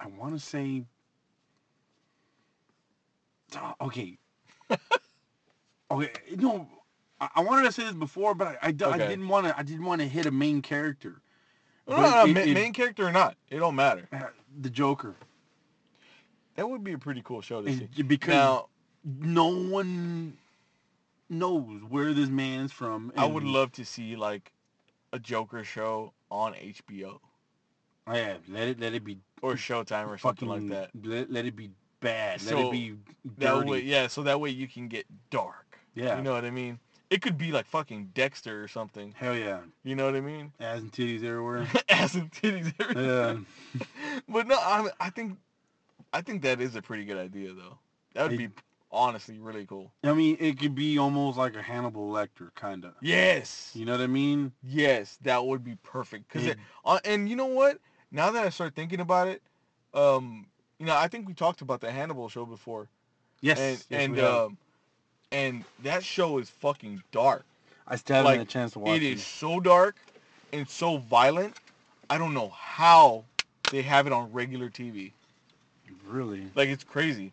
[0.00, 0.82] I want to say,
[3.80, 4.18] okay,
[5.90, 6.68] okay, no,
[7.20, 9.08] I, I wanted to say this before, but I, I, d- I Okay.
[9.08, 11.20] didn't want to, I didn't want to hit a main character,
[11.88, 14.08] no, But no, it- ma- it- main character or not, it don't matter.
[14.12, 14.28] uh,
[14.60, 15.14] the Joker,
[16.56, 17.88] That would be a pretty cool show to see.
[18.06, 18.68] Because Now,
[19.04, 20.36] no one
[21.28, 23.12] knows where this man's from.
[23.16, 24.52] I would love to see like
[25.12, 27.20] a Joker show on HBO
[28.06, 30.90] Oh, yeah, let it, let it be or Showtime or something like that.
[31.02, 32.42] Let, let it be bad.
[32.42, 32.94] let So, it be
[33.38, 34.06] That way, yeah.
[34.08, 35.78] So that way you can get dark.
[35.94, 36.16] yeah.
[36.16, 36.78] You know what I mean?
[37.10, 39.12] It could be like fucking Dexter or something.
[39.16, 39.58] Hell yeah.
[39.82, 40.52] You know what I mean?
[40.60, 41.66] Ass and titties everywhere.
[41.88, 42.72] Ass and titties.
[42.80, 43.04] everything.
[43.04, 43.36] yeah.
[44.28, 45.36] But no, I, I think,
[46.12, 47.78] I think that is a pretty good idea though.
[48.14, 48.48] That would It- be
[48.92, 49.92] honestly really cool.
[50.04, 52.92] I mean, it could be almost like a Hannibal Lecter, kind of.
[53.00, 53.70] Yes.
[53.74, 54.52] You know what I mean?
[54.64, 56.28] Yes, that would be perfect.
[56.28, 57.78] Cause It- it, uh, and you know what?
[58.12, 59.42] Now that I start thinking about it,
[59.94, 60.46] um,
[60.80, 62.88] you know, I think we talked about the Hannibal show before,
[63.42, 63.58] Yes.
[63.58, 64.58] and yes, and um,
[65.30, 67.44] and that show is fucking dark.
[67.86, 69.02] I still haven't had a chance to watch it.
[69.02, 69.96] It is so dark
[70.52, 71.54] and so violent.
[72.08, 73.24] I don't know how
[73.70, 75.12] they have it on regular TV.
[76.06, 76.50] Really?
[76.54, 77.30] Like it's crazy.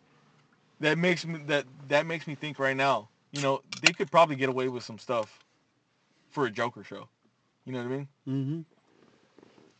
[0.80, 3.08] That makes me that that makes me think right now.
[3.32, 5.40] You know, they could probably get away with some stuff
[6.30, 7.08] for a Joker show.
[7.64, 8.08] You know what I mean?
[8.28, 8.60] Mm-hmm.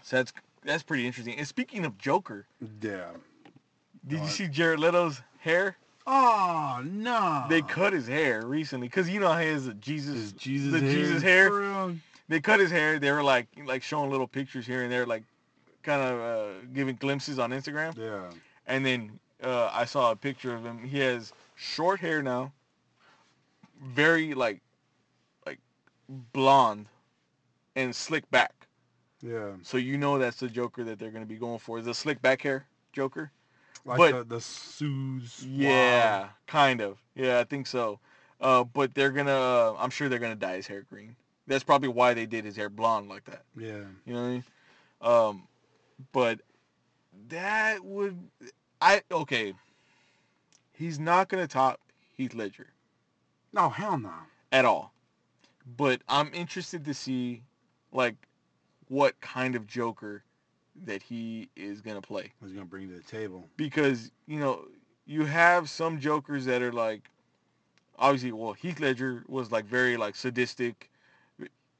[0.02, 0.32] So that's
[0.64, 1.36] that's pretty interesting.
[1.36, 2.46] And speaking of Joker,
[2.80, 3.10] Yeah.
[4.08, 5.76] Did you see Jared Leto's hair?
[6.06, 7.44] Oh, no.
[7.50, 10.16] They cut his hair recently because you know how he has a Jesus.
[10.16, 11.92] Is Jesus the hair Jesus hair?
[12.28, 12.98] They cut his hair.
[12.98, 15.22] They were like like showing little pictures here and there, like
[15.82, 17.96] kind of uh, giving glimpses on Instagram.
[17.96, 18.30] Yeah.
[18.66, 20.82] And then uh, I saw a picture of him.
[20.82, 22.52] He has short hair now,
[23.82, 24.60] very like
[25.46, 25.58] like
[26.32, 26.86] blonde
[27.76, 28.54] and slick back.
[29.22, 29.52] Yeah.
[29.62, 31.78] So you know that's the Joker that they're gonna be going for.
[31.78, 33.30] Is a slick back hair Joker?
[33.88, 35.44] Like But- the, the Sue's.
[35.48, 36.98] Yeah, kind of.
[37.14, 37.98] Yeah, I think so.
[38.40, 39.30] Uh, but they're gonna.
[39.32, 41.16] Uh, I'm sure they're gonna dye his hair green.
[41.46, 43.42] That's probably why they did his hair blonde like that.
[43.56, 43.78] Yeah.
[44.04, 44.44] You know what I mean?
[45.00, 45.42] Um,
[46.12, 46.40] but
[47.30, 48.18] that would.
[48.80, 49.54] I okay.
[50.72, 51.80] He's not gonna top
[52.16, 52.68] Heath Ledger
[53.52, 54.12] No, hell no.
[54.52, 54.92] at all.
[55.76, 57.42] But I'm interested to see,
[57.92, 58.14] like,
[58.88, 60.22] what kind of Joker
[60.84, 62.32] that he is gonna play.
[62.42, 63.44] He's gonna bring to the table.
[63.56, 64.66] because you know
[65.06, 67.10] you have some jokers that are like
[67.98, 70.90] obviously well heath ledger was like very like sadistic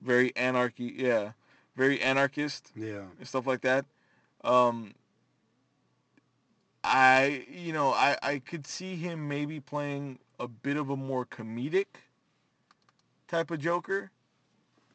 [0.01, 1.33] very anarchy yeah
[1.77, 3.03] very anarchist Yeah.
[3.19, 3.85] and stuff like that
[4.45, 4.95] um
[6.85, 11.25] i you know i i could see him maybe playing a bit of a more
[11.27, 11.87] comedic
[13.29, 14.11] type of joker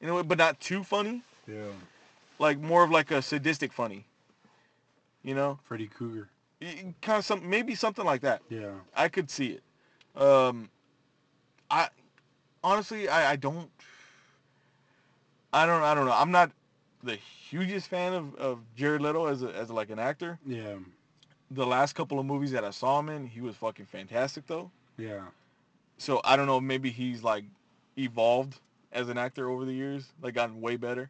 [0.01, 1.71] you know but not too funny Yeah.
[2.43, 4.06] Like more of like a sadistic funny
[5.23, 6.27] you know Freddy Krueger.
[7.01, 8.71] kind of some maybe something like that Yeah.
[8.95, 9.63] I could see it.
[10.21, 10.69] Um,
[11.71, 11.88] I
[12.63, 13.69] honestly, I, I don't,
[15.51, 16.13] I don't, I don't know.
[16.13, 16.51] I'm not
[17.03, 20.38] the hugest fan of, of Jared Leto as a, as like an actor.
[20.45, 20.75] Yeah.
[21.51, 24.69] The last couple of movies that I saw him in, he was fucking fantastic though.
[24.97, 25.21] Yeah.
[25.97, 26.60] So I don't know.
[26.60, 27.45] Maybe he's like
[27.97, 28.60] evolved
[28.91, 31.10] as an actor over the years, like gotten way better.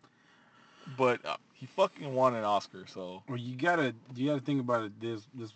[0.98, 2.86] But uh, he fucking won an Oscar.
[2.88, 5.00] So Well, you gotta you gotta think about it.
[5.00, 5.52] This this,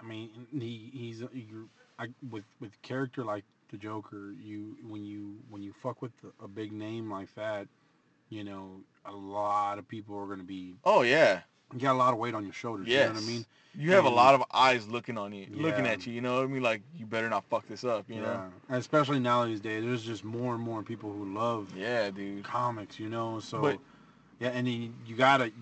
[0.00, 4.32] I mean, he he's you, I, with with character like the Joker.
[4.42, 6.12] You when you when you fuck with
[6.42, 7.66] a big name like that,
[8.28, 10.74] you know, a lot of people are gonna be.
[10.84, 11.40] oh yeah,
[11.72, 12.86] You got a lot of weight on your shoulders.
[12.86, 13.08] yes.
[13.08, 13.46] You know what I mean?
[13.76, 16.12] You have a lot of eyes looking on you, looking at you.
[16.12, 16.62] You know what I mean?
[16.62, 18.04] Like you better not fuck this up.
[18.08, 18.44] You know?
[18.68, 22.44] And especially now these days, there's just more and more people who love Yeah, dude.
[22.44, 23.00] comics.
[23.00, 23.60] You know, so.
[23.60, 23.78] But-
[24.40, 25.52] yeah, and then you gotta.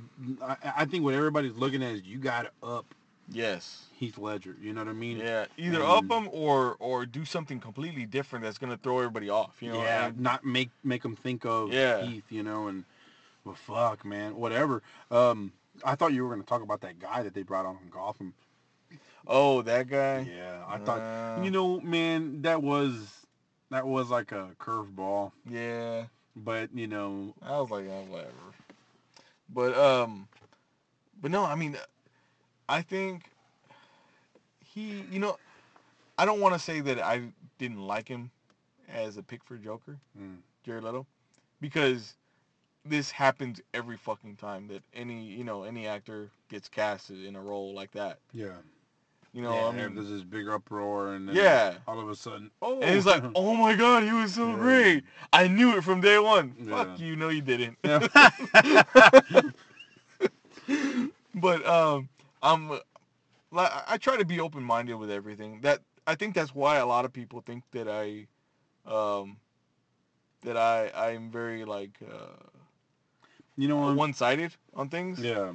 [0.43, 2.87] I, I think what everybody's looking at is you gotta up
[3.31, 3.85] Yes.
[3.95, 4.57] Heath Ledger.
[4.61, 5.19] You know what I mean?
[5.19, 5.47] Yeah.
[5.57, 9.57] Either and- up them or or do something completely different that's gonna throw everybody off.
[9.61, 9.83] You know?
[9.83, 12.03] yeah, And- not make make them think of Yeah.
[12.05, 12.85] Heath, you know, and
[13.45, 14.83] well, fuck, man, whatever.
[15.11, 15.53] Um,
[15.85, 18.35] I thought you were gonna talk about that guy that they brought on from Gotham.
[19.27, 20.21] oh, that guy.
[20.31, 23.27] Yeah, I thought, Uh, you know, man, that was
[23.71, 26.07] that was like a curveball, Yeah.
[26.37, 28.33] but you know, I was like, oh, whatever.
[29.55, 30.29] But um,
[31.21, 31.77] but no, I mean,
[32.69, 33.25] I think
[34.65, 35.37] he, you know,
[36.19, 37.23] I don't want to say that I
[37.59, 38.31] didn't like him
[38.89, 41.07] as a pick for Joker, mm, Jared Leto,
[41.61, 42.15] because
[42.85, 47.41] this happens every fucking time that any, you know, any actor gets casted in a
[47.41, 48.19] role like that.
[48.33, 48.57] yeah,
[49.35, 51.75] You know, yeah, I mean, there's this big uproar, and then yeah.
[51.89, 54.57] all of a sudden, oh, And he's like, oh my god, he was so Yeah.
[54.57, 55.05] great.
[55.33, 56.55] I knew it from day one.
[56.61, 56.85] Yeah.
[56.85, 57.79] Fuck you, no you didn't.
[61.35, 62.09] But um,
[62.43, 62.79] I'm
[63.51, 65.61] like I try to be open minded with everything.
[65.63, 68.27] That I think that's why a lot of people think that I,
[68.87, 69.39] um,
[70.43, 72.49] that I I'm very like uh,
[73.57, 75.21] you know one sided on things.
[75.21, 75.53] Yeah.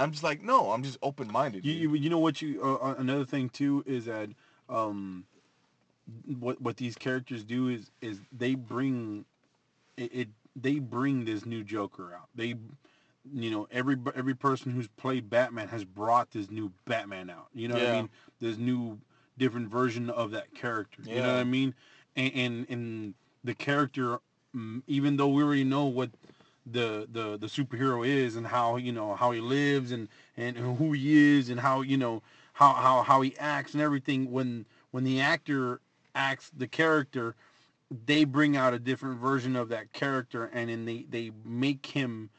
[0.00, 1.64] I'm just like no, I'm just open minded.
[1.64, 4.30] You, you, you know what you uh, uh, another thing too is that
[4.68, 5.24] um
[6.38, 9.24] what what these characters do is is they bring
[9.96, 12.28] it, it they bring this new Joker out.
[12.34, 12.56] They
[13.32, 17.48] you know every every person who's played Batman has brought this new Batman out.
[17.54, 18.08] You know what I mean?
[18.40, 18.98] This new
[19.38, 21.02] different version of that character.
[21.10, 21.74] You know what I mean?
[22.16, 24.18] And and, and the character
[24.56, 26.10] mm, even though we already know what
[26.66, 30.92] the the the superhero is and how you know how he lives and and who
[30.92, 32.22] he is and how you know
[32.54, 34.30] how how how he acts and everything.
[34.30, 35.80] When when the actor
[36.14, 37.34] acts the character
[38.06, 42.30] they bring out a different version of that character and then they they make him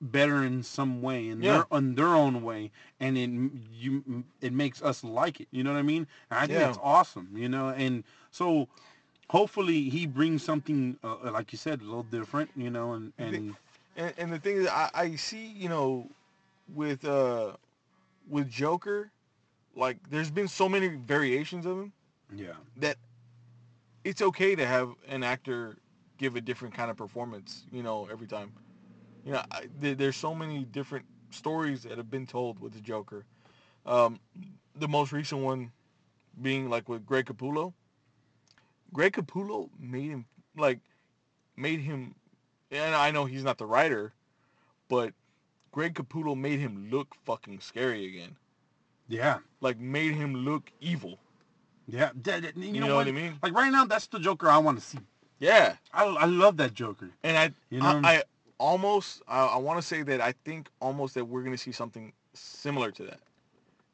[0.00, 1.46] better in some way in Yeah.
[1.46, 2.70] their in their own way.
[3.00, 3.30] And it
[3.72, 5.48] you it makes us like it.
[5.50, 6.06] You know what i mean?
[6.30, 6.68] And i think Yeah.
[6.68, 7.68] it's awesome you know?
[7.68, 8.68] And so
[9.30, 13.54] hopefully he brings something uh, like you said a little different you know and and
[13.96, 16.08] and, and the thing is, I, I see, you know,
[16.74, 17.52] with uh,
[18.28, 19.10] with Joker,
[19.76, 21.92] like there's been so many variations of him
[22.34, 22.96] yeah that
[24.04, 25.76] it's okay to have an actor
[26.18, 28.52] give a different kind of performance, you know, every time.
[29.24, 32.80] You know, I, there, there's so many different stories that have been told with the
[32.80, 33.24] Joker.
[33.84, 34.18] Um,
[34.76, 35.70] the most recent one
[36.40, 37.72] being like with Greg Capullo.
[38.92, 40.24] Greg Capullo made him
[40.56, 40.80] like
[41.56, 42.14] made him,
[42.70, 44.12] and I know he's not the writer,
[44.88, 45.12] but
[45.72, 48.36] Greg Capullo made him look fucking scary again.
[49.08, 51.18] yeah Like made him look evil.
[51.86, 53.06] yeah that- that- you, You, know, know, what?
[53.06, 53.38] what I mean?
[53.42, 54.98] like right now that's the joker i want to see
[55.38, 55.76] Yeah.
[55.92, 58.00] I, I love that joker And I, You know?
[58.04, 58.22] I, I
[58.58, 62.12] almost, I, I want to say that I think almost that we're gonna see something
[62.34, 63.20] similar to that.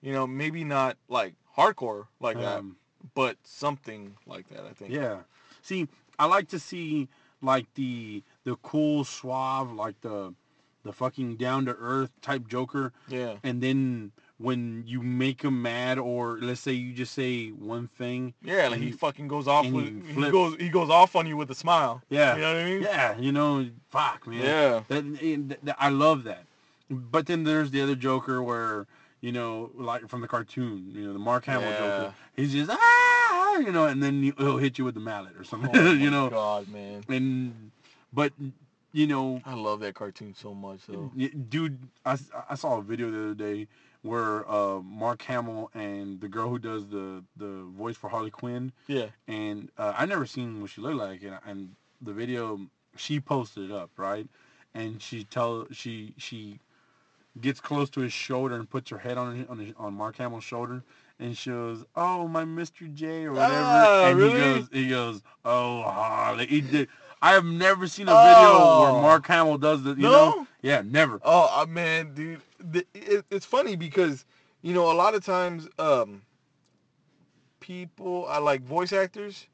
[0.02, 2.76] You know, maybe not like hardcore like that, Um,
[3.14, 4.60] but something like that.
[4.64, 4.92] I think.
[4.92, 5.18] Yeah.
[5.62, 5.88] See,
[6.18, 7.08] I like to see
[7.42, 10.34] like the the cool suave, like the
[10.84, 13.34] the fucking down to earth type Joker, Yeah.
[13.42, 18.34] and then when you make him mad, or let's say you just say one thing,
[18.42, 18.68] Yeah.
[18.68, 21.36] Like he And- fucking goes off with, he he goes, he goes off on you
[21.36, 22.02] with a smile.
[22.10, 22.82] yeah, You know what I mean?
[22.82, 24.82] yeah, you know, fuck, man, Yeah.
[24.88, 26.44] That, that- that- I love that.
[26.90, 28.86] But then there's the other Joker where
[29.20, 31.78] you know, like from the cartoon, you know, the Mark Hamill Yeah.
[31.78, 35.36] Joker, he's just ah, you know, and then he- he'll hit you with the mallet
[35.36, 37.02] or something, Oh you know, God, man.
[37.08, 37.70] and
[38.12, 38.32] but
[38.92, 41.10] you know I love that cartoon so much though.
[41.48, 42.16] dude I,
[42.48, 43.68] I saw a video the other day
[44.02, 48.72] where uh mark hamill and the girl who does the the voice for harley quinn
[48.86, 49.06] Yeah.
[49.28, 52.60] and uh, i never seen what she looked like and, and the video
[52.96, 54.26] she posted it up right
[54.74, 56.58] and she tell she she
[57.40, 60.44] gets close to his shoulder and puts her head on on, his, on mark hamill's
[60.44, 60.82] shoulder
[61.18, 62.92] and she goes, "Oh, my Mr.
[62.92, 64.32] J or whatever," Ah, and really?
[64.32, 66.88] he goes, "He goes, oh, Harley." He did.
[67.22, 68.82] I have never seen a video Oh.
[68.82, 70.10] where Mark Hamill does the, you No?
[70.10, 71.18] know, yeah, never.
[71.24, 72.42] Oh uh, man, dude,
[73.30, 74.24] it's funny because
[74.62, 76.22] you know a lot of times um,
[77.60, 79.46] people, I like voice actors.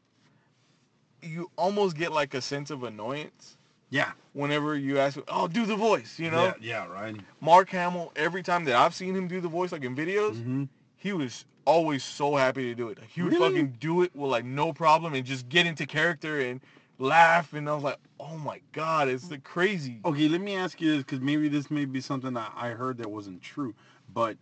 [1.23, 3.57] You almost get like a sense of annoyance
[3.93, 4.13] Yeah.
[4.33, 6.55] Whenever you ask, oh, do the voice, you know.
[6.61, 7.15] Yeah, yeah right.
[7.41, 8.11] Mark Hamill.
[8.17, 10.65] Every time that I've seen him do the voice, like in videos, hmm
[10.97, 12.99] he was always so happy to do it.
[13.01, 13.51] Like, he would Really?
[13.51, 16.61] fucking do it with like no problem and just get into character and
[17.01, 17.53] laugh.
[17.53, 19.99] And I was like, oh my god, it's the crazy.
[20.05, 22.99] Okay, let me ask you this because maybe this may be something that I heard
[22.99, 23.75] that wasn't true,
[24.15, 24.37] but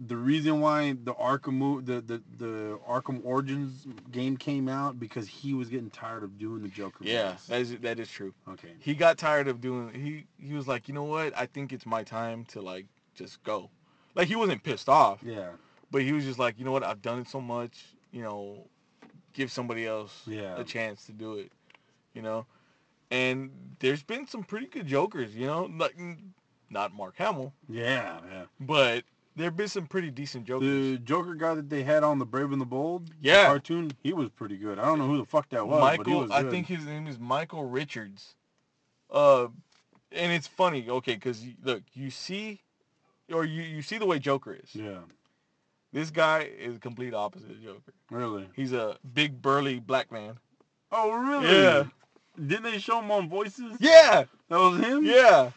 [0.00, 5.54] the reason why the Arkham the, the the Arkham Origins game came out because he
[5.54, 6.98] was getting tired of doing the Joker.
[7.04, 7.46] Yeah, voice.
[7.46, 8.34] that is that is true.
[8.48, 8.72] Okay.
[8.80, 9.92] He got tired of doing.
[9.94, 11.36] He he was like, you know what?
[11.36, 13.70] I think it's my time to like just go.
[14.16, 15.50] Like he wasn't pissed off, Yeah.
[15.90, 16.82] but he was just like, you know what?
[16.84, 17.84] I've done it so much.
[18.12, 18.66] You know,
[19.32, 20.56] give somebody else Yeah.
[20.56, 21.52] a chance to do it.
[22.14, 22.46] You know,
[23.10, 25.34] and there's been some pretty good Jokers.
[25.36, 25.96] You know, like
[26.70, 28.18] not Mark Hamill, Yeah.
[28.28, 28.44] Yeah.
[28.60, 29.04] but
[29.36, 30.68] there've been some pretty decent Jokers.
[30.68, 33.46] The Joker guy that they had on the Brave and the Bold the Yeah.
[33.46, 34.78] cartoon, he was pretty good.
[34.78, 36.84] I don't know who the fuck that was, but he Michael, was I think his
[36.84, 38.36] name is Michael Richards.
[39.10, 39.48] Uh,
[40.12, 42.60] and it's funny, okay, because look, you see,
[43.32, 44.74] or you you see the way Joker is.
[44.74, 44.98] Yeah.
[45.92, 47.92] This guy is the complete opposite of Joker.
[48.10, 48.48] Really.
[48.56, 50.38] He's a big burly black man.
[50.90, 51.62] Oh, really?
[51.62, 51.84] Yeah.
[52.36, 53.76] Didn't they show him on Voices?
[53.78, 55.04] Yeah, That was him.
[55.04, 55.50] yeah.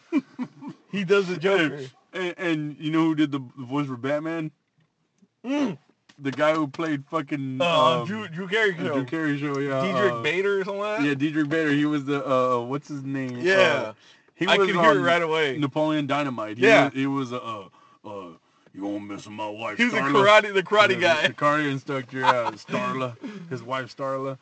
[0.91, 1.81] he does the Joker.
[2.17, 4.51] And, and you know who did the, the voice for Batman?
[5.45, 5.77] Mm.
[6.19, 8.93] The guy who played fucking Uh, um, Drew Drew Carey show.
[8.93, 9.59] Drew Carey show.
[9.59, 9.81] Yeah.
[9.81, 11.05] Diedrich uh, Bader or something like that.
[11.07, 11.71] Yeah, Diedrich Bader.
[11.71, 13.39] He was the uh, what's his name?
[13.39, 13.53] Yeah.
[13.59, 13.93] Uh,
[14.35, 15.57] he I was could hear it on right away.
[15.57, 16.57] Napoleon Dynamite.
[16.57, 16.85] He Yeah.
[16.85, 17.65] Was, he was a uh,
[18.05, 18.27] uh,
[18.73, 19.77] you mess with my wife?
[19.77, 21.27] He was a Starla?" karate, the karate Yeah, guy.
[21.27, 23.15] The karate instructor, uh, Starla,
[23.49, 24.37] his wife Starla.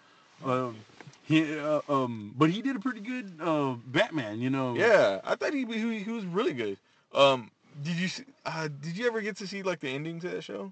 [0.45, 0.75] Um,
[1.23, 4.39] he, uh, um, but he did a pretty good uh, Batman.
[4.39, 4.75] You know.
[4.75, 6.77] Yeah, I thought he he, he was really good.
[7.13, 7.49] Um,
[7.81, 8.09] did you
[8.45, 10.71] uh, did you ever get to see like the ending to that show?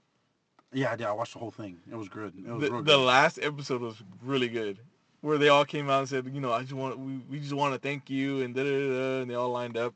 [0.71, 1.05] Yeah, I did.
[1.07, 1.77] I watched the whole thing.
[1.91, 2.33] It was good.
[2.35, 4.79] It was The, real the last episode was really good,
[5.21, 7.53] where they all came out and said, you know, I just want we, we just
[7.53, 9.93] want to thank you and da da da, da, and they all lined up.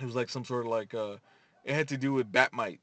[0.00, 1.16] It was like some sort of like uh,
[1.64, 2.80] it had to do with Bat-Mite,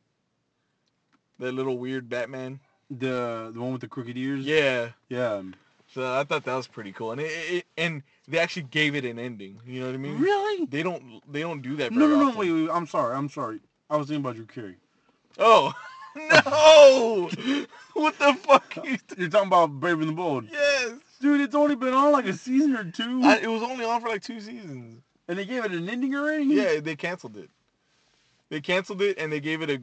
[1.39, 2.60] that little weird Batman.
[2.89, 4.46] The the one with the crooked ears.
[4.46, 5.42] Yeah, Yeah.
[5.94, 9.06] So I thought that was pretty cool, and it, it and they actually gave it
[9.06, 9.60] an ending.
[9.66, 10.20] You know what I mean?
[10.20, 10.66] Really?
[10.66, 11.92] They don't they don't do that.
[11.92, 12.28] No, no, no.
[12.28, 12.40] often.
[12.40, 12.70] Wait, wait.
[12.72, 13.16] I'm sorry.
[13.16, 13.60] I'm sorry.
[13.90, 14.76] I was thinking about Drew Carey.
[15.38, 15.74] Oh
[16.16, 17.30] no!
[17.94, 18.78] what the fuck?
[18.86, 20.48] Is You're talking about Brave and the Bold.
[20.52, 20.94] yes.
[21.22, 24.02] Dude, it's only been on like a season or two, I, it was only on
[24.02, 25.02] for like two seasons.
[25.28, 26.44] and they gave it an ending already.
[26.46, 27.50] Yeah, they canceled it.
[28.50, 29.82] They canceled it and they gave it a.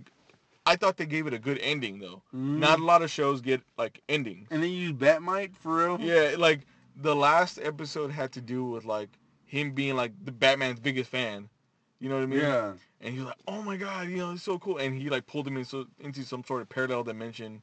[0.70, 2.22] I thought they gave it a good ending though.
[2.34, 2.58] Mm.
[2.58, 4.48] Not a lot of shows get like endings.
[4.50, 6.00] And they used Bat-Mite for real.
[6.00, 6.60] Yeah, like
[6.96, 9.08] the last episode had to do with like
[9.46, 11.48] him being like the Batman's biggest fan.
[11.98, 12.40] You know what I mean?
[12.40, 12.72] Yeah.
[13.02, 15.26] And he was like, "Oh my god, you know, it's so cool." And he like
[15.26, 17.62] pulled him into into some sort of parallel dimension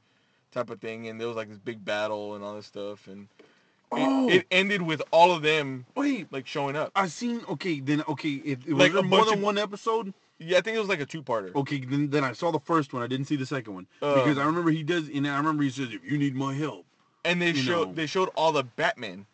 [0.51, 3.27] type of thing, and there was like this big battle and all this stuff, and
[3.39, 3.45] it-
[3.91, 4.29] Oh.
[4.29, 6.27] it, ended with all of them Wait.
[6.31, 6.91] like showing up.
[6.95, 7.41] I seen.
[7.47, 8.41] Okay, then okay.
[8.43, 10.89] If it was Like there more than of- one episode, Yeah, I think it was
[10.89, 11.53] like a two-parter.
[11.55, 13.01] okay, then then I saw the first one.
[13.01, 15.09] I didn't see the second one Uh, because I remember he does.
[15.09, 16.85] And I remember he says, "If you need my help."
[17.25, 17.93] and they showed know.
[17.93, 19.25] they showed all the Batman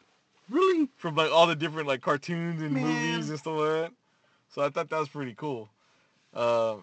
[0.49, 0.87] Really?
[0.97, 2.83] from like all the different like cartoons and Man.
[2.83, 3.91] movies and stuff like that.
[4.49, 5.69] So I thought that was pretty cool.
[6.33, 6.77] Uh,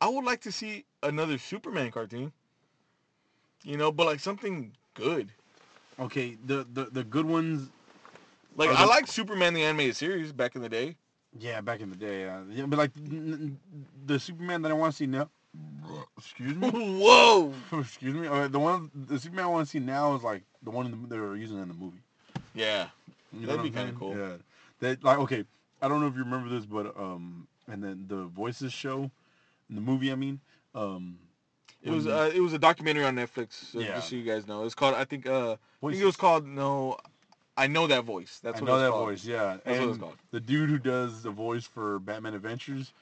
[0.00, 2.32] I would like to see another Superman cartoon.
[3.64, 5.30] You know, but like something good.
[5.98, 6.36] Okay.
[6.46, 7.70] The the the good ones.
[8.56, 10.96] Like Are I like Superman the animated series back in the day.
[11.38, 12.28] Yeah, back in the day.
[12.28, 15.28] Uh, yeah, but like n- n- the Superman that I want to see now.
[16.18, 16.70] Excuse me.
[17.00, 17.52] Whoa!
[17.72, 18.26] Excuse me.
[18.28, 20.92] Uh, the one, the Superman I want to see now is like the one in
[20.92, 22.02] the, they were using in the movie.
[22.54, 22.88] Yeah.
[23.32, 24.16] You That'd be kinda cool.
[24.16, 24.36] Yeah.
[24.80, 25.44] That like okay.
[25.82, 29.10] I don't know if you remember this, but um, and then the Voices show,
[29.68, 30.12] in the movie.
[30.12, 30.40] I mean,
[30.74, 31.18] um,
[31.82, 33.70] It was uh, it was a documentary on Netflix.
[33.72, 33.94] So Yeah.
[33.96, 36.46] Just so you guys know, it's called I think uh I think it was called
[36.46, 36.96] no,
[37.56, 38.40] I know that voice.
[38.42, 39.08] That's what I what know that called.
[39.08, 39.24] voice.
[39.24, 39.58] Yeah.
[39.64, 40.16] That's what it's called.
[40.32, 42.92] the dude who does the voice for Batman Adventures.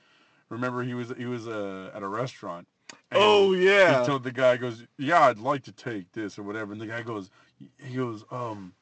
[0.50, 2.66] Remember, he was he was uh, at a restaurant.
[3.10, 4.00] and Oh yeah.
[4.00, 6.86] He told the guy, goes, "Yeah, I'd like to take this or whatever." And the
[6.86, 7.30] guy goes,
[7.78, 8.74] he goes, um,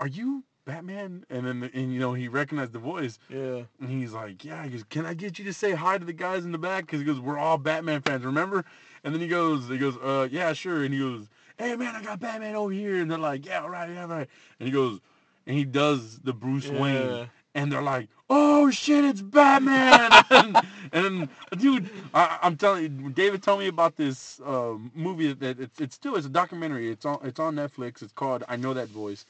[0.00, 3.62] "Are you Batman?" And then and you know he recognized the voice, yeah.
[3.80, 6.12] and he's like, "Yeah." He goes, "Can I get you to say hi to the
[6.12, 8.64] guys in the back?" Because he goes, "We're all Batman fans, remember?"
[9.04, 12.02] And then he goes, he goes, "Uh, yeah, sure." And he goes, "Hey man, I
[12.02, 14.28] got Batman over here." And they're like, "Yeah, all right, yeah, all right."
[14.60, 15.00] And he goes,
[15.46, 16.80] and he does the Bruce Yeah.
[16.80, 20.58] Wayne and they're like, "Oh shit, it's Batman!" and,
[20.92, 25.80] and dude, I, I'm telling you, David told me about this uh, movie that it's
[25.80, 26.90] it's still it's a documentary.
[26.90, 28.02] It's on it's on Netflix.
[28.02, 29.26] It's called I Know That Voice.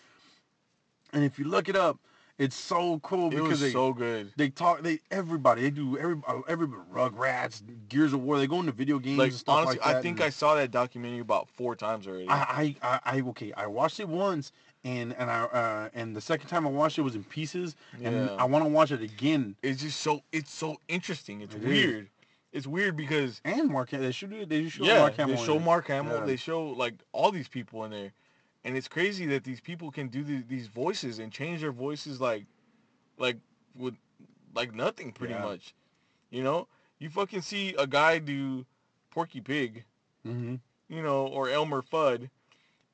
[1.12, 1.98] And if you look it up,
[2.38, 4.32] it's so cool It because was they so good.
[4.36, 8.38] they talk they everybody they do every uh, everybody Rugrats, Gears of War.
[8.38, 9.96] They go into video games Like and stuff honestly, like that.
[9.96, 12.28] I think I saw that documentary about four times already.
[12.28, 14.52] I, I I okay I watched it once
[14.84, 18.14] and and I uh, and the second time I watched it was in pieces, and
[18.14, 18.36] Yeah.
[18.38, 19.56] I want to watch it again.
[19.62, 21.40] It's just so it's so interesting.
[21.40, 21.66] It's It is.
[21.66, 22.08] weird.
[22.52, 25.36] It's weird because And Mark, they should they should show yeah, Mark Hamill.
[25.36, 25.58] they show.
[25.58, 26.20] Mark Hamill.
[26.20, 26.24] Yeah.
[26.24, 28.12] They show like all these people in there,
[28.64, 32.20] and it's crazy that these people can do the, these voices and change their voices
[32.20, 32.44] like,
[33.18, 33.36] like
[33.76, 33.94] with
[34.54, 35.42] like nothing pretty Yeah.
[35.42, 35.74] much.
[36.30, 36.68] You know,
[36.98, 38.64] you fucking see a guy do
[39.10, 39.84] Porky Pig,
[40.24, 40.56] hmm
[40.90, 42.30] you know, or Elmer Fudd,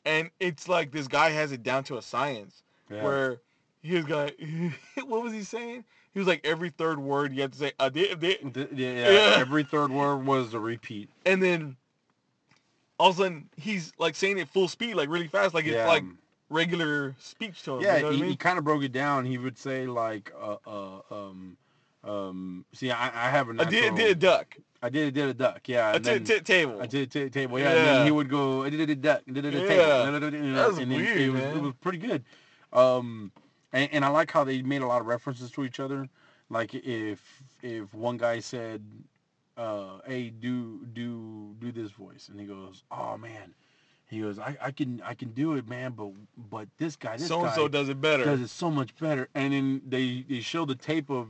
[0.05, 3.03] and it's like this guy has it down to a science Yeah.
[3.05, 3.41] where
[3.83, 4.75] he was going,
[5.07, 5.85] what was he saying?
[6.13, 9.37] He was like every third word you had to say a did, did, yeah, Yeah.
[9.39, 11.09] every third word was a repeat.
[11.27, 11.77] and then
[12.99, 15.87] all of a sudden he's like saying it full speed, like really fast, like it's
[15.87, 16.05] like
[16.51, 17.83] regular speech to him.
[17.83, 18.31] yeah, you know he, I mean?
[18.31, 19.25] he kind of broke it down.
[19.25, 21.57] He would say like, uh, uh, um,
[22.05, 22.65] um.
[22.73, 25.67] See, I, I have a I did, did a duck, I did did a duck.
[25.67, 26.81] Yeah, t- table.
[26.81, 27.59] I did t- table.
[27.59, 28.65] Yeah, and then he would go.
[28.65, 29.23] I did a duck.
[29.29, 29.67] I did a Yeah.
[29.67, 30.21] table.
[30.21, 31.57] That was and then weird, it was, man.
[31.57, 32.25] It was pretty good.
[32.73, 33.33] Um,
[33.73, 36.09] and, and I like how they made a lot of references to each other.
[36.51, 37.21] Like if
[37.63, 38.85] if one guy said,
[39.57, 43.55] uh, "Hey, do do do this voice," and he goes, "Oh man,"
[44.09, 46.11] he goes, "I, I can I can do it, man, but
[46.51, 48.25] but this guy, this So and guy so does it better.
[48.25, 51.29] does it so much better." And then they they show the tape of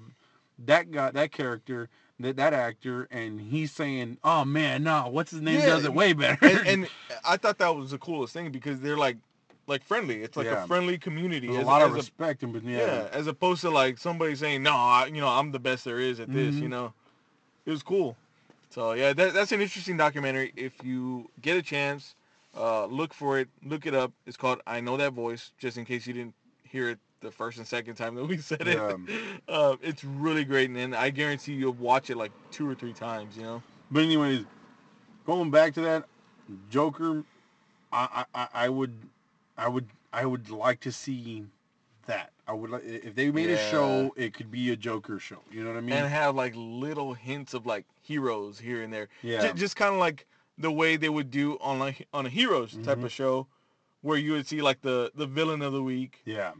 [0.67, 1.89] that guy, that character.
[2.21, 5.93] That, that actor and he's saying, "Oh man, no, what's his name Yeah, does it
[5.93, 6.89] way better." and, and
[7.29, 9.17] I thought that was the coolest thing because they're like,
[9.67, 10.23] like friendly.
[10.23, 10.63] It's like Yeah.
[10.63, 11.49] a friendly community.
[11.49, 12.75] There's a as- lot of as respect in between.
[12.75, 12.87] yeah.
[12.87, 13.09] Yeah.
[13.13, 16.21] as opposed to like somebody saying, no, I, you know, I'm the best there is
[16.21, 16.55] at this.
[16.55, 16.63] Mhm.
[16.63, 16.93] You know,
[17.67, 18.17] it was cool.
[18.71, 20.53] So yeah, that, that's an interesting documentary.
[20.57, 22.15] If you get a chance,
[22.57, 23.49] uh, look for it.
[23.65, 24.13] Look it up.
[24.27, 27.59] It's called "I Know That Voice." Just in case you didn't hear it the first
[27.59, 28.77] and second time that we said it.
[28.77, 28.97] Yeah.
[29.49, 32.93] Uh, it's really great, and then I guarantee you'll watch it like two or three
[32.93, 33.37] times.
[33.37, 33.63] You know.
[33.91, 34.45] But anyways,
[35.27, 36.05] going back to that,
[36.71, 37.23] Joker,
[37.93, 38.93] I, I- I would,
[39.57, 41.45] I would, I would like to see
[42.07, 42.33] that.
[42.47, 45.39] I would like if they made a show, it could be a Joker show.
[45.51, 45.95] You know what I mean?
[45.95, 49.09] and have like little hints of like heroes here and there.
[49.23, 49.41] yeah.
[49.43, 50.27] J- just kind of like
[50.59, 53.05] the way they would do on like on a heroes type Mhm.
[53.05, 53.47] of show,
[54.03, 56.53] where you would see like the the villain of the week, yeah.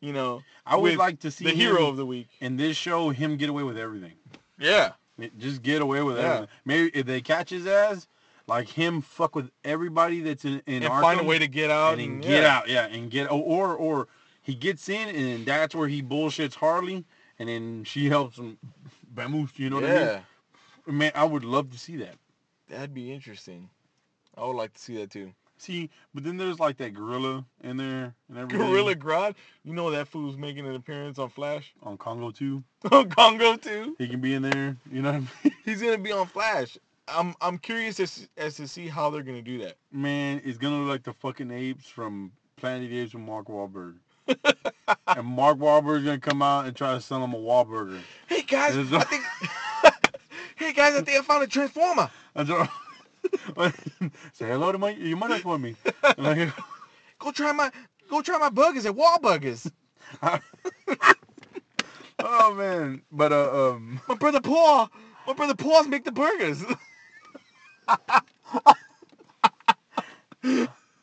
[0.00, 2.28] you know, I would like to see the hero of the week.
[2.40, 4.14] in this show him get away with everything.
[4.58, 4.92] Yeah,
[5.38, 6.22] Just get away with Yeah.
[6.24, 6.48] everything.
[6.64, 8.06] Maybe if they catch his ass,
[8.46, 11.70] like him fuck with everybody that's in, in and Arkham, find a way to get
[11.70, 12.56] out and, and, get yeah.
[12.56, 14.08] out, yeah, and get or or
[14.46, 17.04] he gets in and that's where he bullshits Harley,
[17.40, 18.56] and then she helps him
[19.12, 19.58] vamoose.
[19.58, 20.22] You know what I
[20.86, 20.98] mean?
[20.98, 22.14] Man, I would love to see that.
[22.68, 23.68] that'd be interesting.
[24.36, 25.32] I would like to see that too.
[25.58, 28.68] See, but then there's like that gorilla in there and everything.
[28.68, 32.62] Gorilla Grodd, you know that fool's making an appearance on Flash, on Congo too.
[32.92, 33.96] on Congo too.
[33.98, 34.76] He can be in there.
[34.92, 35.54] You know what I mean?
[35.64, 36.78] He's gonna be on Flash.
[37.08, 39.74] I'm I'm curious as as to see how they're gonna do that.
[39.90, 43.48] Man, it's gonna look like the fucking apes from Planet of the Apes with Mark
[43.48, 43.94] Wahlberg.
[44.28, 48.00] And Mark Wahlberg's gonna come out and try to sell him a Wahlburger.
[48.28, 49.22] Hey guys, I think.
[50.56, 52.10] hey guys, I think I found a transformer.
[54.32, 55.74] Say hello to my your mother for me.
[56.16, 56.50] Like,
[57.18, 57.70] Go try my
[58.10, 59.70] go try my burgers at Wahlburgers.
[62.20, 64.90] oh man, but uh um My brother Paul,
[65.26, 66.62] my brother Paul's make the burgers.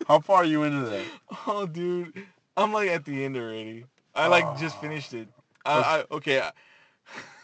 [0.07, 1.03] how far are you into that?
[1.47, 2.25] oh, dude,
[2.57, 3.85] I'm like at the end already.
[4.15, 4.81] I like just Oh.
[4.81, 5.27] finished it.
[5.65, 6.41] I, I okay.
[6.41, 6.51] I,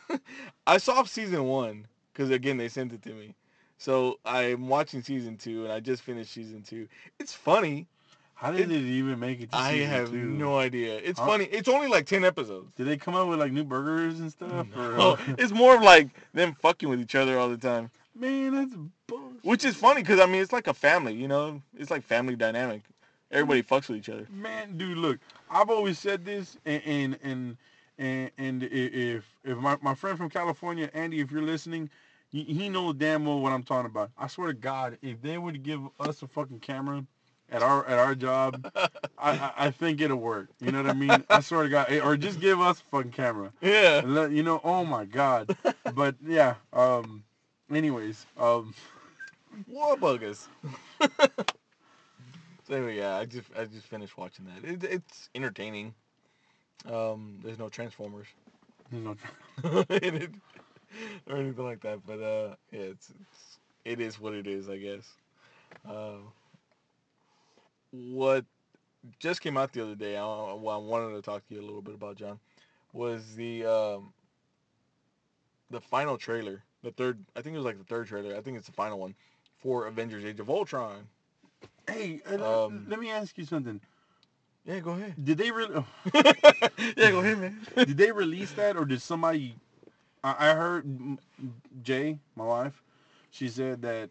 [0.68, 3.36] I saw season one because again they sent it to me.
[3.78, 6.88] So I'm watching season two and I just finished season two.
[7.20, 7.88] It's funny.
[8.36, 10.18] How did It- it, even make it to I have two?
[10.18, 10.98] no idea.
[10.98, 11.28] It's Huh?
[11.28, 11.46] funny.
[11.46, 12.72] It's only like ten episodes.
[12.76, 14.68] Did they come up with like new burgers and stuff?
[14.76, 18.54] Or, Oh, it's more of like them fucking with each other all the time, man,
[18.54, 18.76] that's
[19.08, 19.44] bullshit.
[19.44, 21.62] which is funny because I mean it's like a family, you know.
[21.78, 22.84] It's like family dynamic.
[23.32, 24.28] Everybody fucks with each other.
[24.32, 27.58] Man, dude, look, I've always said this, and and and
[28.00, 31.90] and, and if if my, my friend from California, Andy, if you're listening,
[32.32, 34.12] he, he knows damn well what I'm talking about.
[34.18, 37.06] I swear to God, if they would give us a fucking camera
[37.52, 38.72] at our at our job,
[39.20, 40.50] I, I think it'll work.
[40.60, 41.24] You know what I mean?
[41.30, 43.52] I swear to God, eh, or just give us a fucking camera.
[43.62, 44.02] Yeah.
[44.06, 45.56] Let, you know, oh my God.
[45.94, 46.56] But yeah.
[46.74, 47.24] Um.
[47.72, 48.74] Anyways, um.
[49.72, 50.48] Warbuggers.
[52.70, 54.70] so anyway, yeah, I just I just finished watching that.
[54.70, 55.94] It, it's entertaining.
[56.90, 58.28] Um, there's no Transformers
[58.92, 59.18] in
[59.90, 60.32] it
[61.28, 64.78] or anything like that, but uh, yeah, it's, it's it is what it is, I
[64.78, 65.08] guess.
[65.88, 66.18] Uh,
[67.92, 68.46] what
[69.20, 71.82] just came out the other day, I, I wanted to talk to you a little
[71.82, 72.40] bit about John,
[72.94, 74.14] was the um,
[75.72, 77.20] the final trailer, the third.
[77.36, 78.36] I think it was like the third trailer.
[78.36, 79.16] I think it's the final one
[79.60, 81.08] for Avengers: Age of Ultron.
[81.92, 83.80] Hey, uh, Um, let me ask you something.
[84.66, 85.16] Yeah, go ahead.
[85.24, 85.84] Did they really?
[86.14, 87.58] yeah, go ahead, man.
[87.76, 89.56] did they release that or did somebody?
[90.24, 90.86] I, I heard
[91.82, 92.84] Jay, my wife,
[93.32, 94.10] she said that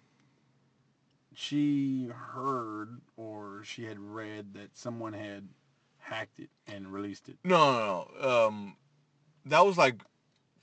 [1.34, 5.46] she heard or she had read that someone had
[5.98, 7.36] hacked it and released it.
[7.44, 8.46] No, no, no.
[8.46, 8.76] Um,
[9.46, 10.02] that was like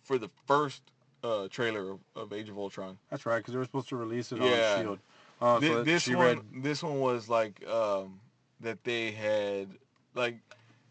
[0.04, 0.82] for the first
[1.24, 2.98] uh, trailer of, of Age of Ultron.
[3.10, 4.74] That's right, because they were supposed to release it Yeah.
[4.76, 5.00] on Shield.
[5.42, 6.40] Uh, so this one, read.
[6.64, 8.20] this one was like um,
[8.62, 9.68] that they had
[10.14, 10.36] like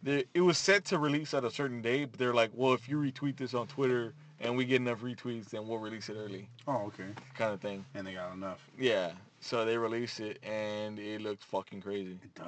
[0.07, 2.99] it was set to release at a certain date, but they're like, well, if you
[2.99, 6.82] retweet this on Twitter and we get enough retweets, then we'll release it early, Oh,
[6.88, 7.07] okay.
[7.34, 7.84] kind of thing.
[7.95, 8.59] And they got enough.
[8.78, 9.12] Yeah.
[9.40, 12.18] So they released it and it looked fucking crazy.
[12.22, 12.47] It does.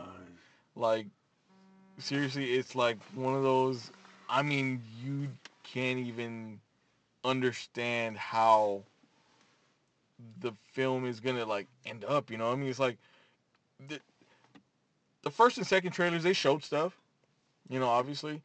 [0.74, 1.07] Like
[1.99, 3.90] seriously, it's like one of those.
[4.28, 5.28] I mean, you
[5.62, 6.61] can't even
[7.24, 8.82] understand how
[10.40, 12.30] the film is gonna like end up.
[12.30, 12.98] You know, I mean, it's like
[13.88, 14.00] the
[15.22, 16.96] the first and second trailers they showed stuff,
[17.68, 18.40] you know, obviously,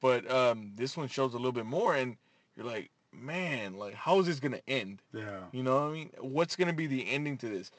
[0.00, 2.16] but um, this one shows a little bit more, and
[2.56, 5.00] you're like, man, like how is this gonna end?
[5.12, 5.40] Yeah.
[5.52, 6.10] You know what I mean?
[6.20, 7.70] What's gonna be the ending to this?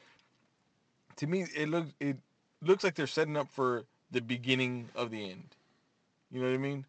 [1.17, 2.17] To me, it looks it
[2.61, 5.55] looks like they're setting up for the beginning of the end.
[6.31, 6.85] You know what I mean?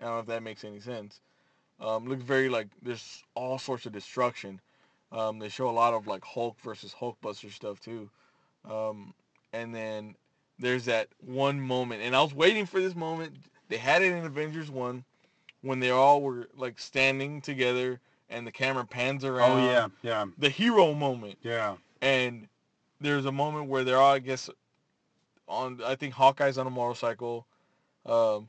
[0.00, 1.20] I don't know if that makes any sense.
[1.80, 4.60] Um, looks very like there's all sorts of destruction.
[5.12, 8.08] Um, they show a lot of like Hulk versus Hulkbuster stuff too.
[8.70, 9.12] Um,
[9.52, 10.14] and then
[10.58, 13.34] there's that one moment, and I was waiting for this moment.
[13.68, 15.04] They had it in Avengers One
[15.62, 17.98] when they all were like standing together,
[18.28, 21.38] and the camera pans around Oh yeah, yeah, the hero moment.
[21.42, 21.76] yeah.
[22.02, 22.46] And
[23.00, 24.48] there's a moment where they're all, I guess,
[25.48, 25.80] on.
[25.84, 27.46] I think Hawkeye's on a motorcycle,
[28.06, 28.48] um,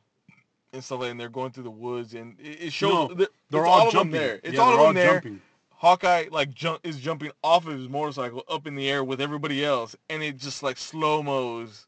[0.74, 1.12] and stuff like.
[1.12, 3.10] And they're going through the woods, and it, it shows.
[3.16, 4.12] No, They're all, of jumping.
[4.12, 4.40] them there.
[4.44, 5.14] It's yeah, all of them there.
[5.22, 5.42] jumping.
[5.82, 9.66] Hawkeye like jump is jumping off of his motorcycle up in the air with everybody
[9.66, 11.88] else, and it just like slow mos,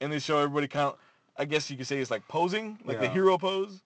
[0.00, 0.98] and they show everybody kind of.
[1.36, 3.82] I guess you could say it's like posing, like the hero pose.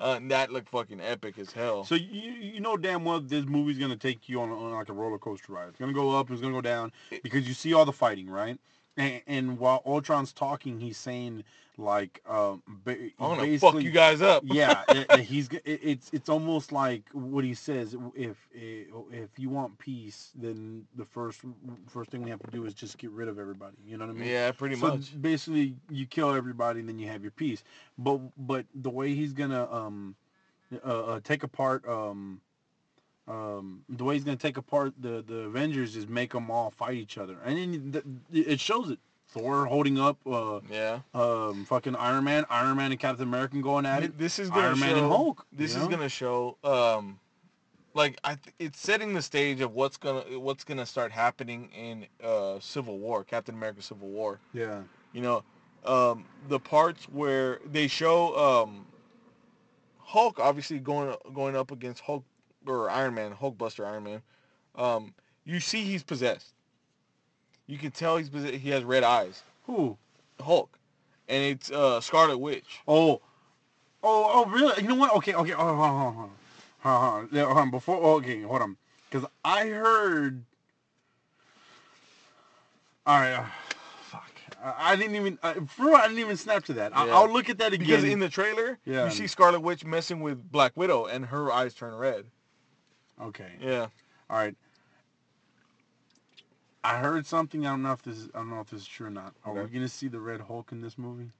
[0.00, 1.84] Uh, and that looked fucking epic as hell.
[1.84, 4.94] So you you know damn well this movie's gonna take you on, on like a
[4.94, 5.68] roller coaster ride.
[5.68, 6.92] It's gonna go up, it's gonna go down
[7.22, 8.58] because you see all the fighting, right?
[8.96, 11.44] And, and while Ultron's talking, he's saying
[11.78, 14.42] like, um, ba- I'm gonna fuck you guys up.
[14.46, 17.96] yeah, it- it- he's it, it's it's almost like what he says.
[18.14, 21.40] If if you want peace, then the first
[21.88, 23.76] first thing we have to do is just get rid of everybody.
[23.86, 24.28] You know what I mean?
[24.28, 25.20] Yeah, pretty so much.
[25.20, 27.64] basically, you kill everybody, and then you have your peace.
[27.98, 30.14] But but the way he's gonna um
[30.84, 32.40] uh, uh, take apart um
[33.28, 36.94] um the way he's gonna take apart the the Avengers is make them all fight
[36.94, 38.98] each other, and then it shows it.
[39.28, 40.98] Thor holding up uh Yeah.
[41.14, 44.18] um fucking Iron Man, Iron Man and Captain America going at it.
[44.18, 44.80] This is gonna Iron show.
[44.86, 45.46] Man and Hulk.
[45.52, 45.88] This is know?
[45.88, 46.58] gonna show.
[46.62, 47.18] Um,
[47.94, 52.06] like I, th- it's setting the stage of what's gonna what's gonna start happening in
[52.22, 54.38] uh Civil War, Captain America Civil War.
[54.52, 54.82] yeah
[55.14, 55.44] You know,
[55.86, 58.84] um, the parts where they show um,
[59.98, 62.24] Hulk obviously going going up against Hulk
[62.66, 64.22] or Iron Man, Hulkbuster Iron Man.
[64.74, 66.52] Um, you see he's possessed.
[67.66, 68.54] You can tell he's possessed.
[68.54, 69.42] He has red eyes.
[69.66, 69.96] who
[70.40, 70.76] Hulk,
[71.28, 72.80] and it's uh, Scarlet Witch.
[72.88, 73.20] Oh,
[74.02, 74.82] oh, oh, really?
[74.82, 75.14] You know what?
[75.16, 75.52] Okay, okay.
[75.52, 76.30] Oh, hold on, hold on, hold on.
[76.80, 77.70] Hold on, Yeah, hold on.
[77.70, 78.76] Before, oh, okay, hold on.
[79.10, 80.42] Because I heard.
[83.06, 83.32] All right.
[83.34, 83.44] Uh,
[84.02, 84.30] fuck.
[84.62, 85.38] I, I didn't even.
[85.42, 86.96] Uh, for real, I didn't even snap to that.
[86.96, 87.14] I, Yeah.
[87.16, 87.86] I'll look at that again.
[87.86, 89.04] Because in the trailer, Yeah.
[89.04, 92.26] you see Scarlet Witch messing with Black Widow, and her eyes turn red.
[93.20, 93.52] Okay.
[93.60, 93.86] Yeah.
[94.30, 94.54] All right.
[96.84, 97.66] I heard something.
[97.66, 98.28] I don't know if this is.
[98.34, 99.34] I don't know if this is true or not.
[99.44, 101.30] Are we gonna see the Red Hulk in this movie?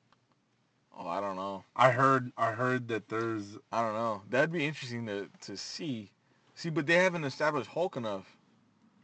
[0.97, 1.65] Oh, I don't know.
[1.75, 2.31] I heard.
[2.37, 3.57] I heard that there's.
[3.73, 4.23] I don't know.
[4.31, 6.11] That'd be interesting to to see.
[6.55, 8.37] See, but they haven't established Hulk enough.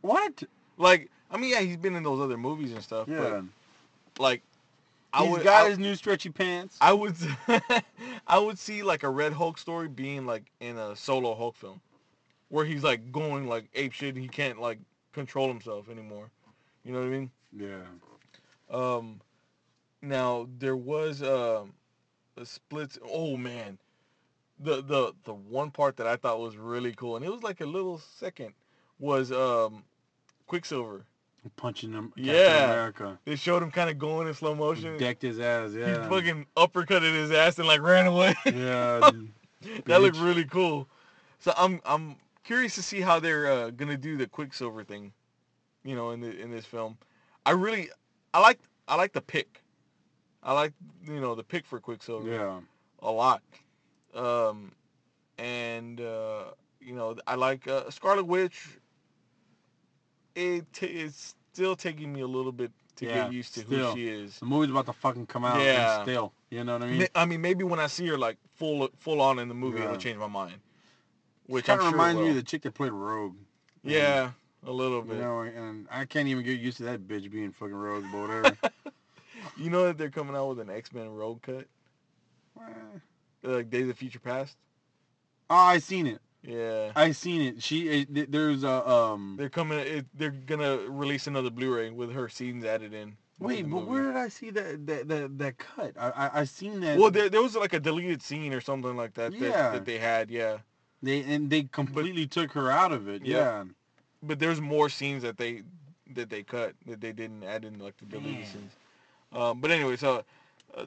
[0.03, 0.43] What?
[0.77, 3.09] Like, I mean, yeah, he's been in those other movies and stuff.
[3.09, 3.41] Yeah.
[4.15, 4.43] But like,
[5.13, 5.43] I He's would.
[5.43, 6.77] got I, his new stretchy pants.
[6.81, 7.17] I would.
[8.29, 11.81] I would see like a Red Hulk story being like in a solo Hulk film,
[12.49, 14.15] where he's like going like ape shit.
[14.15, 14.79] And he can't like
[15.13, 16.31] control himself anymore.
[16.85, 17.31] You know what I mean?
[17.57, 17.83] yeah.
[18.71, 19.21] Um,
[20.03, 21.73] now there was um
[22.37, 22.99] a split.
[23.05, 23.79] Oh man,
[24.61, 27.61] the the the one part that I thought was really cool, and it was like
[27.61, 28.53] a little second,
[28.99, 29.85] was um
[30.47, 31.05] Quicksilver.
[31.57, 32.13] Punching him.
[32.15, 32.65] Yeah.
[32.65, 33.19] America.
[33.25, 34.99] They showed him kind of going in slow motion.
[34.99, 35.71] Decked his ass.
[35.73, 38.35] Yeah, He fucking uppercutted his ass and like ran away.
[38.45, 39.11] yeah.
[39.87, 40.87] that looked really cool.
[41.39, 42.17] So I'm I'm
[42.49, 45.13] curious to see how they're uh, gonna do the Quicksilver thing,
[45.85, 46.97] you know, in the in this film.
[47.45, 47.91] I really
[48.33, 49.63] I like I like the pick.
[50.43, 50.73] I like
[51.07, 52.61] you know the pick for Quicksilver Yeah.
[53.03, 53.43] a lot.
[54.15, 54.73] Um,
[55.39, 56.45] and uh,
[56.81, 58.79] you know I like uh, Scarlet Witch.
[60.35, 63.91] It t- it's still taking me a little bit to Yeah, get used to still.
[63.91, 64.39] who she is.
[64.39, 65.61] The movie's about to fucking come out.
[65.61, 66.03] Yeah.
[66.03, 67.09] Still, you know what I mean?
[67.15, 69.97] I mean, maybe when I see her like full full on in the movie, it'll
[69.97, 70.61] change my mind.
[71.49, 73.35] Which kind of sure reminds me of the chick that played Rogue.
[73.83, 74.31] Yeah,
[74.67, 75.17] a little bit.
[75.17, 78.21] You know, and I can't even get used to that bitch being fucking Rogue, but
[78.21, 78.57] whatever.
[79.57, 81.67] You know that they're coming out with an X Men Rogue cut,
[83.43, 84.57] like Days of Future Past.
[85.51, 86.21] oh, I seen it.
[86.43, 87.63] Yeah, I seen it.
[87.63, 89.35] She it, there's a um.
[89.37, 89.79] they're coming.
[89.81, 93.17] It, they're gonna release another Blu-ray with her scenes added in.
[93.41, 95.95] Wait, but where did I see that that that, that cut?
[95.99, 96.99] I, I I seen that.
[96.99, 99.99] Well, there, there was like a deleted scene or something like that that, that they
[99.99, 100.31] had.
[100.31, 100.59] Yeah,
[101.03, 103.25] they and they completely took her out of it.
[103.25, 103.37] Yep.
[103.37, 103.65] Yeah.
[104.23, 105.63] but there's more scenes that they
[106.15, 108.73] that they cut that they didn't add in like the deleted scenes.
[109.33, 110.25] Um, but anyway, so
[110.77, 110.87] uh,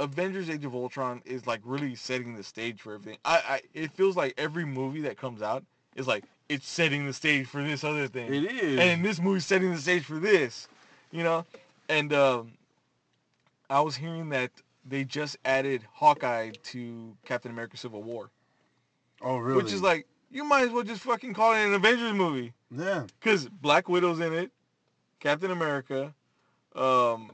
[0.00, 3.18] Avengers: Age of Ultron is like really setting the stage for everything.
[3.24, 5.64] I, I it feels like every movie that comes out
[5.96, 8.78] is like it's setting the stage for this other thing, It is.
[8.80, 10.68] and this movie's setting the stage for this,
[11.10, 11.44] you know.
[11.88, 12.52] And um,
[13.70, 14.50] I was hearing that
[14.86, 18.30] they just added Hawkeye to Captain America: Civil War,
[19.22, 19.62] oh really?
[19.62, 22.52] which is like you might as well just fucking call it an Avengers movie.
[22.76, 23.04] yeah.
[23.20, 24.50] Because Black Widow's in it,
[25.20, 26.12] Captain America,
[26.74, 27.30] um,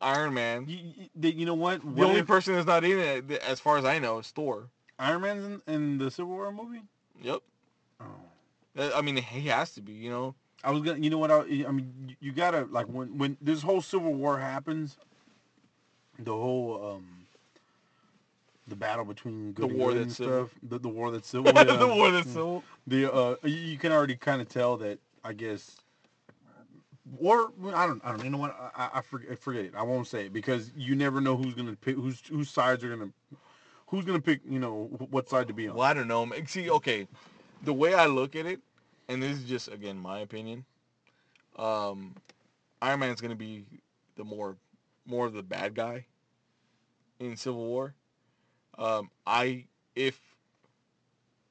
[0.00, 0.64] Iron Man.
[0.68, 0.78] You,
[1.20, 1.80] you, you know what?
[1.80, 4.28] The What only if person that's not in it, as far as I know, is
[4.30, 4.68] Thor.
[4.98, 6.82] Iron Man's in, in the Civil War movie.
[7.22, 7.40] Yep.
[8.00, 8.90] Oh.
[8.94, 10.34] I mean, he has to be, you know.
[10.64, 11.30] I was gonna, you know what?
[11.30, 14.96] I, I mean, you, you gotta like when when this whole Civil War happens,
[16.18, 17.25] the whole um,
[18.68, 21.52] the battle between good The and war good that's stuff, the, the war that's civil,
[21.52, 22.62] the war that's so.
[22.86, 25.76] the uh, you, you can already kind of tell that I guess,
[27.18, 28.56] or I don't, I don't, you know what?
[28.76, 29.74] I, I forget, forget it.
[29.76, 32.90] I won't say it because you never know who's gonna pick, who's whose sides are
[32.90, 33.10] gonna,
[33.88, 35.76] who's gonna pick, you know, what side to be on.
[35.76, 36.30] Well, I don't know.
[36.46, 37.06] See, okay,
[37.62, 38.60] the way I look at it,
[39.08, 40.64] and this is just again my opinion.
[41.56, 42.14] Um,
[42.82, 43.64] Iron Man's gonna be
[44.16, 44.56] the more,
[45.06, 46.04] more of the bad guy
[47.18, 47.94] in Civil War.
[48.78, 49.64] Um, I
[49.94, 50.20] if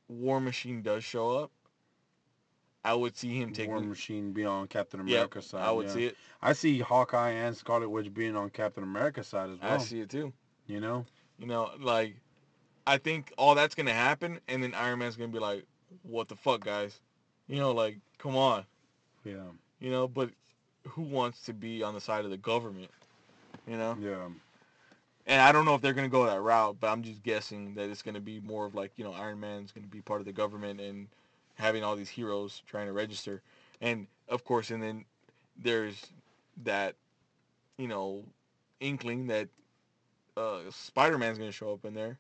[0.08, 1.52] War Machine does show up,
[2.84, 3.68] I would see him take.
[3.68, 5.62] War Machine being on Captain Yep, America's side.
[5.64, 5.94] I would yeah.
[5.94, 6.18] see it.
[6.42, 9.74] I see Hawkeye and Scarlet Witch being on Captain America's side as well.
[9.74, 10.32] I see it too.
[10.68, 11.06] You know,
[11.40, 12.16] You know, like
[12.88, 15.66] I think all that's gonna happen, and then Iron Man's gonna be like,
[16.04, 17.00] "What the fuck, guys?"
[17.48, 18.66] You know, like, come on.
[19.24, 19.44] yeah,
[19.80, 20.30] You know, but
[20.88, 22.92] who wants to be on the side of the government?
[23.68, 24.28] You know, yeah,
[25.28, 27.90] and I don't know if they're gonna go that route, but I'm just guessing that
[27.90, 30.34] it's gonna be more of like, you know, Iron Man's gonna be part of the
[30.34, 31.08] government and
[31.56, 33.42] having all these heroes trying to register,
[33.82, 35.06] and of course, and then
[35.58, 36.08] there's
[36.64, 36.96] that,
[37.78, 38.24] you know,
[38.80, 39.48] inkling that
[40.38, 42.18] uh, Spider-Man's gonna show up in there.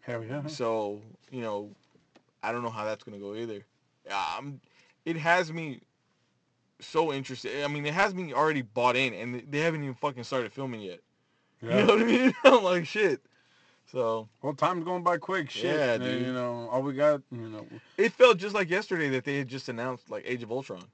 [0.00, 0.46] hell yeah.
[0.46, 1.00] So,
[1.30, 1.70] you know,
[2.42, 3.64] I don't know how that's going to go either.
[4.10, 4.60] Um,
[5.04, 5.80] it has me
[6.80, 7.62] so interested.
[7.64, 10.80] I mean, it has me already bought in, and they haven't even fucking started filming
[10.80, 11.00] yet.
[11.62, 11.80] Yeah.
[11.80, 12.34] You know what I mean?
[12.44, 13.20] I'm like, shit.
[13.90, 15.50] So, Well, time's going by quick.
[15.50, 16.26] Shit, Yeah, and, dude.
[16.26, 17.66] You know, all we got, you know,
[17.98, 20.84] it felt just like yesterday that they had just announced, like, Age of Ultron.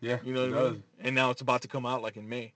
[0.00, 0.72] yeah, You know what I does.
[0.72, 0.82] mean?
[1.00, 2.52] And now it's about to come out, like, in May.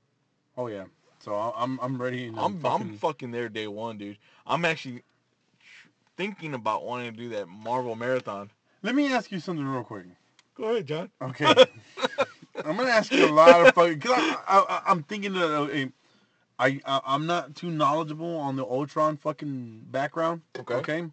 [0.57, 0.85] Oh yeah.
[1.19, 2.27] So I'm I'm ready.
[2.27, 4.19] And I'm, fucking, I'm fucking there day one, dude.
[4.47, 5.03] I'm actually
[6.17, 8.51] thinking about wanting to do that Marvel Marathon.
[8.83, 10.05] Let me ask you something real quick.
[10.55, 11.11] Go ahead, John.
[11.23, 11.47] Okay.
[12.65, 14.01] I'm gonna ask you a lot of fucking.
[14.01, 15.87] Cause I, I, I, am thinking that uh, eh,
[16.59, 20.43] I, I I'm not too knowledgeable on the Ultron fucking background.
[20.59, 20.75] Okay.
[20.75, 21.05] Okay.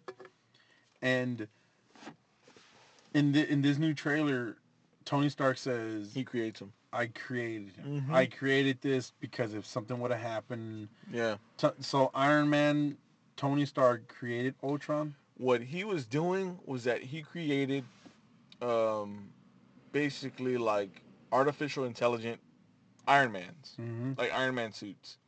[1.02, 1.48] And
[3.14, 4.56] in the in this new trailer,
[5.04, 6.72] Tony Stark says, He creates them.
[6.92, 8.02] "I created him.
[8.08, 8.14] Mhm.
[8.14, 11.36] I created this because if something would have happened." Yeah.
[11.58, 12.96] T- so Iron Man,
[13.36, 15.14] Tony Stark created Ultron.
[15.38, 17.84] what he was doing was that he created
[18.60, 19.32] um
[19.90, 22.40] basically like artificial intelligent
[23.08, 24.12] Iron Mans, Mm-hmm.
[24.18, 25.18] like Iron Man suits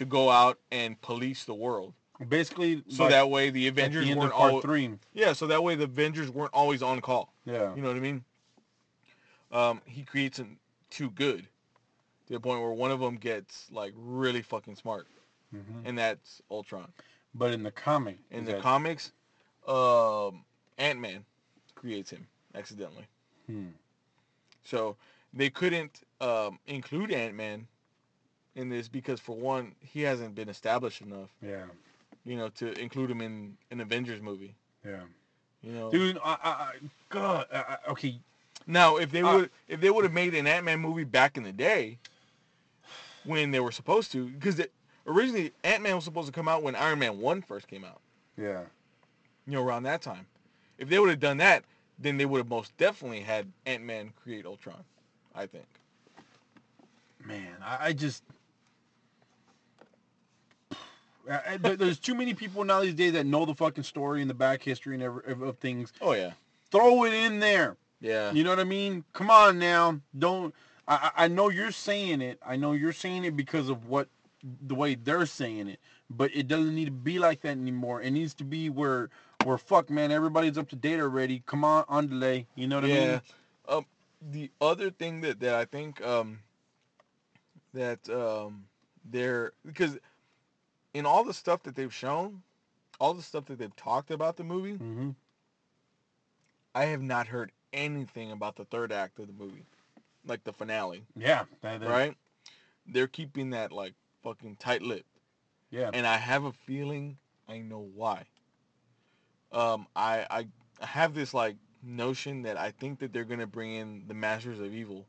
[0.00, 1.92] to go out and police the world.
[2.26, 4.90] Basically, So like, that way the Avengers the weren't all three.
[5.12, 7.34] Yeah, so that way the Avengers weren't always on call.
[7.44, 7.74] Yeah.
[7.74, 8.24] You know what I mean?
[9.52, 10.56] Um he creates them
[10.88, 11.42] too good
[12.28, 15.06] to the point where one of them gets like really fucking smart
[15.50, 16.90] hmm and that's Ultron.
[17.34, 19.12] But in the comic, In the that- comics,
[19.68, 20.44] um
[20.78, 21.26] Ant-Man
[21.74, 23.06] creates him accidentally.
[23.46, 23.66] Hmm.
[24.64, 24.96] So
[25.34, 27.66] they couldn't um, include Ant Man
[28.56, 31.64] in this because, for one, he hasn't been established enough, Yeah.
[32.24, 34.54] you know, to include him in an Avengers movie.
[34.84, 35.00] Yeah.
[35.62, 35.90] You know.
[35.90, 36.72] Dude, I, I, I
[37.10, 38.18] God, I, I- okay.
[38.66, 41.36] Now, if they Uh, would, if they would have made an Ant Man movie back
[41.36, 41.98] in the day,
[43.24, 44.60] when they were supposed to, because
[45.06, 48.00] originally Ant Man was supposed to come out when Iron Man One first came out.
[48.36, 48.60] Yeah.
[49.46, 50.26] You know, around that time.
[50.78, 51.64] If they would have done that,
[51.98, 54.82] then they would have most definitely had Ant Man create Ultron.
[55.34, 55.66] I think.
[57.24, 58.22] man, I, I just.
[61.28, 64.20] I- I- there- There's too many people now these days that know the fucking story
[64.20, 65.92] and the back history and every, of things.
[66.00, 66.32] Oh yeah.
[66.70, 67.76] Throw it in there.
[68.00, 68.32] Yeah.
[68.32, 69.04] You know what I mean?
[69.12, 70.00] Come on now.
[70.18, 70.54] Don't.
[70.88, 72.38] I, I I know you're saying it.
[72.44, 74.08] I know you're saying it because of what
[74.66, 75.80] the way they're saying it.
[76.08, 78.02] But it doesn't need to be like that anymore.
[78.02, 79.10] It needs to be where
[79.44, 81.42] where fuck man, everybody's up to date already.
[81.46, 82.46] Come on, on delay.
[82.54, 83.10] You know what I yeah.
[83.10, 83.20] mean?
[83.68, 83.86] Um,
[84.30, 86.40] the other thing that, that I think um,
[87.74, 88.64] that um,
[89.04, 89.98] they're because
[90.94, 92.42] in all the stuff that they've shown,
[93.00, 95.10] all the stuff that they've talked about the movie, Mm-hmm.
[96.74, 99.64] I have not heard anything about the third act of the movie,
[100.24, 101.44] like the finale, Yeah.
[101.62, 102.16] right?
[102.86, 105.06] They're keeping that like fucking tight lipped.
[105.70, 105.90] Yeah.
[105.92, 107.16] and I have a feeling
[107.48, 108.24] I know why.
[109.52, 110.46] Um, I I
[110.80, 114.60] I have this like notion that I think that they're gonna bring in the Masters
[114.60, 115.06] of Evil,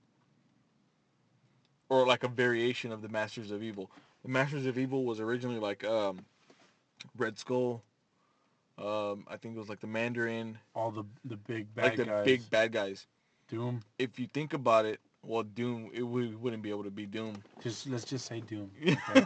[1.90, 3.90] or like a variation of the Masters of Evil.
[4.24, 6.26] The Masters of Evil was originally like um,
[7.18, 7.84] Red Skull.
[8.78, 12.06] Um, I think it was like the Mandarin, All the the big bad like the
[12.06, 12.26] guys.
[12.26, 13.08] big bad guys.
[13.48, 13.82] Doom.
[13.98, 17.44] If you think about it, well, Doom it would, wouldn't be able to be Doom.
[17.62, 18.72] Just let's just say Doom.
[19.10, 19.26] Okay?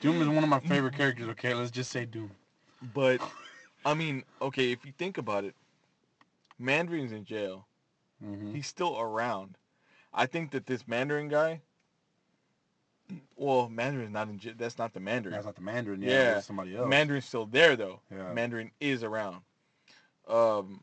[0.00, 1.28] Doom is one of my favorite characters.
[1.30, 2.30] Okay, let's just say Doom.
[2.94, 3.20] But
[3.84, 5.54] I mean, okay, if you think about it,
[6.58, 7.66] Mandarin's in jail.
[8.24, 8.52] Mm-hmm.
[8.52, 9.56] He's still around.
[10.12, 11.62] I think that this Mandarin guy.
[13.36, 14.40] Well, Mandarin's not in.
[14.58, 15.32] That's not the Mandarin.
[15.34, 16.02] That's not the Mandarin.
[16.02, 16.40] Yeah, Yeah.
[16.40, 16.88] somebody else.
[16.88, 18.00] Mandarin's still there though.
[18.10, 18.32] Yeah.
[18.32, 19.42] Mandarin is around.
[20.28, 20.82] Um,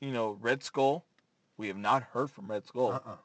[0.00, 1.04] you know, Red Skull.
[1.56, 2.92] We have not heard from Red Skull.
[2.92, 3.16] Uh-uh.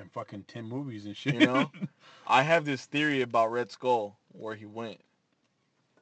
[0.00, 1.34] And fucking ten movies and shit.
[1.34, 1.70] You know,
[2.26, 5.00] I have this theory about Red Skull where he went,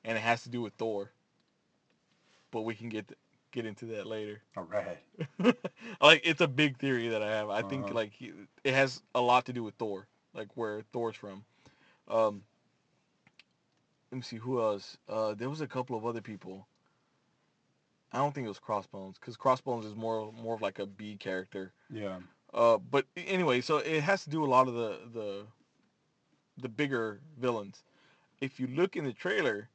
[0.05, 1.11] and it has to do with Thor.
[2.51, 3.11] But we can get
[3.53, 4.43] get into that later.
[4.57, 4.99] All right.
[6.01, 7.49] like it's a big theory that I have.
[7.51, 7.95] I think Uh-huh.
[7.95, 8.33] like he,
[8.65, 10.07] it has a lot to do with Thor,
[10.37, 11.45] like where Thor's from.
[12.09, 12.43] Um,
[14.13, 14.97] let me see who else.
[15.09, 16.67] Uh, there was a couple of other people.
[18.13, 21.17] I don't think it was Crossbones because Crossbones is more more of like a B
[21.17, 21.73] character.
[21.93, 22.19] Yeah.
[22.55, 25.47] Uh, but anyway, so it has to do a lot of the the
[26.59, 27.83] the bigger villains.
[28.41, 29.69] If you look in the trailer,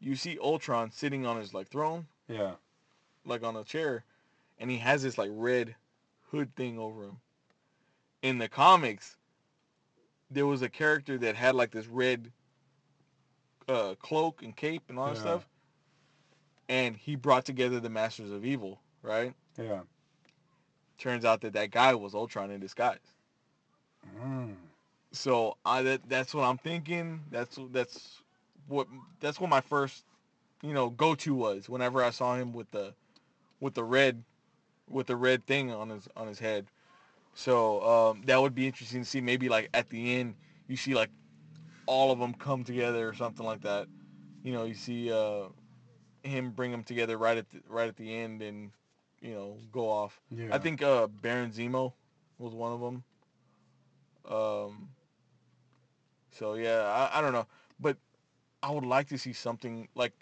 [0.00, 2.54] you see Ultron sitting on his like throne, Yeah.
[3.24, 4.04] like on a chair,
[4.58, 5.74] and he has this like red
[6.30, 7.16] hood thing over him.
[8.22, 9.16] In the comics,
[10.30, 12.32] there was a character that had like this red
[13.68, 15.20] uh, cloak and cape and all that Yeah.
[15.20, 15.48] stuff,
[16.68, 18.80] and he brought together the Masters of Evil.
[19.02, 19.34] Right?
[19.58, 19.82] Yeah.
[20.98, 23.16] Turns out that that guy was Ultron in disguise.
[24.18, 24.56] Mm.
[25.12, 27.22] So I that that's what I'm thinking.
[27.30, 28.22] That's that's
[28.68, 28.86] what
[29.20, 30.04] that's what my first
[30.62, 32.94] you know go to was whenever I saw him with the
[33.60, 34.22] with the red
[34.88, 36.66] with the red thing on his on his head.
[37.34, 39.20] So um, that would be interesting to see.
[39.20, 40.34] Maybe like at the end
[40.68, 41.10] you see like
[41.86, 43.86] all of them come together or something like that.
[44.42, 45.48] You know, you see uh,
[46.22, 48.70] him bring them together right at the, right at the end and
[49.20, 50.20] you know go off.
[50.30, 50.48] Yeah.
[50.52, 51.92] I think uh, Baron Zemo
[52.38, 53.04] was one of them.
[54.28, 54.88] Um.
[56.30, 56.82] So yeah,
[57.12, 57.46] I, I don't know,
[57.78, 57.96] but
[58.62, 60.12] I would like to see something like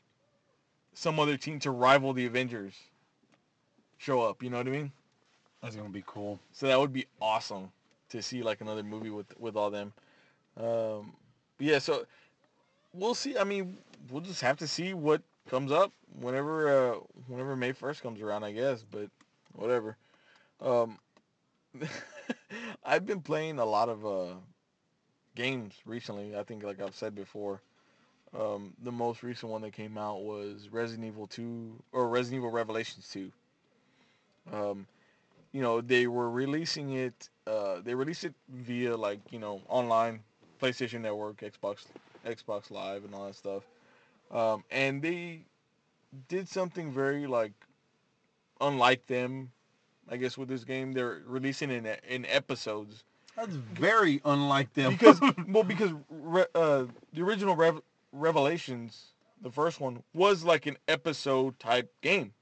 [0.94, 2.74] some other team to rival the Avengers
[3.96, 4.42] show up.
[4.42, 4.92] You know what I mean?
[5.62, 6.40] That's gonna be cool.
[6.52, 7.70] So that would be awesome
[8.10, 9.92] to see like another movie with with all them.
[10.56, 11.12] Um,
[11.58, 12.04] yeah, so
[12.92, 13.38] we'll see.
[13.38, 13.78] I mean,
[14.10, 16.96] we'll just have to see what comes up whenever uh,
[17.28, 18.84] whenever May first comes around, I guess.
[18.88, 19.08] But
[19.54, 19.96] whatever.
[20.60, 20.98] Um,
[22.84, 24.34] I've been playing a lot of uh,
[25.34, 26.36] games recently.
[26.36, 27.60] I think, like I've said before,
[28.38, 32.50] um, the most recent one that came out was Resident Evil 2 or Resident Evil
[32.50, 33.32] Revelations 2.
[34.52, 34.86] Um,
[35.52, 37.28] you know, they were releasing it.
[37.46, 40.20] Uh, they released it via like you know online,
[40.60, 41.86] PlayStation Network, Xbox,
[42.26, 43.62] Xbox Live, and all that stuff.
[44.30, 45.44] Um, and they
[46.28, 47.52] did something very like
[48.60, 49.50] unlike them,
[50.10, 50.92] I guess, with this game.
[50.92, 53.04] They're releasing it in in episodes
[53.36, 54.92] That's very unlike them.
[54.92, 57.82] because well because re, uh, the original Rev-
[58.12, 59.06] Revelations,
[59.42, 62.32] the first one was like an episode type game,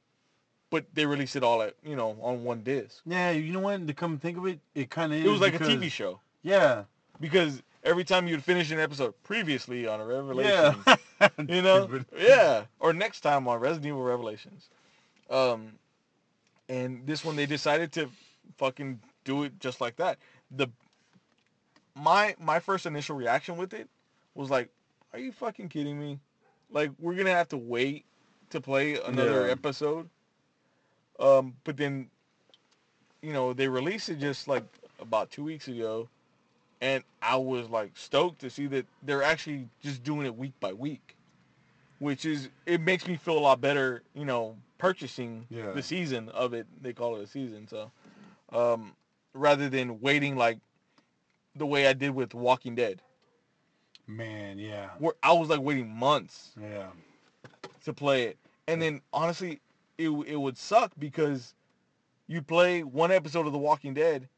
[0.71, 3.03] but they released it all at you know on one disc.
[3.05, 3.87] yeah, you know what?
[3.87, 5.25] To come think of it, it kind of is.
[5.27, 6.85] It was like because, a TV show Yeah.
[7.21, 11.29] because every time you'd finish an episode previously on a Revelation, Yeah.
[11.49, 14.69] you know, yeah, or next time on Resident Evil Revelations,
[15.31, 15.73] um,
[16.69, 18.09] and this one they decided to
[18.57, 20.19] fucking do it just like that.
[20.57, 20.69] The
[21.95, 23.89] my my first initial reaction with it
[24.35, 24.69] was like,
[25.13, 26.19] are you fucking kidding me?
[26.71, 28.05] Like we're gonna have to wait
[28.51, 29.53] to play another Yeah.
[29.53, 30.09] episode.
[31.21, 32.11] Um, but then,
[33.23, 34.65] you know, they released it just like
[35.01, 36.09] about two weeks ago,
[36.81, 40.73] and I was like stoked to see that they're actually just doing it week by
[40.73, 41.17] week,
[41.99, 45.75] which is it makes me feel a lot better, you know, purchasing Yeah.
[45.75, 46.67] the season of it.
[46.83, 47.91] They call it a season, so
[48.53, 48.95] um,
[49.35, 50.59] rather than waiting like
[51.57, 53.03] the way I did with Walking Dead,
[54.07, 56.89] Man, yeah, where I was like waiting months yeah,
[57.85, 59.61] to play it, and then honestly,
[60.01, 61.55] it it would suck because
[62.27, 64.29] you play one episode of The Walking Dead,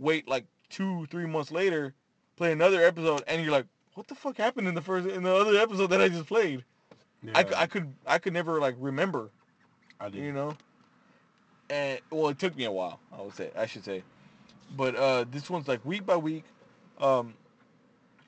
[0.00, 1.94] wait like two three months later,
[2.36, 5.34] play another episode, and you're like, what the fuck happened in the first in the
[5.34, 6.64] other episode that I just played?
[7.22, 7.32] yeah.
[7.34, 9.30] I, I could I could never like remember,
[10.00, 10.22] I did.
[10.22, 10.56] you know.
[11.70, 13.00] And well, it took me a while.
[13.16, 14.02] I would say I should say,
[14.76, 16.44] but uh, this one's like week by week.
[17.00, 17.34] Um,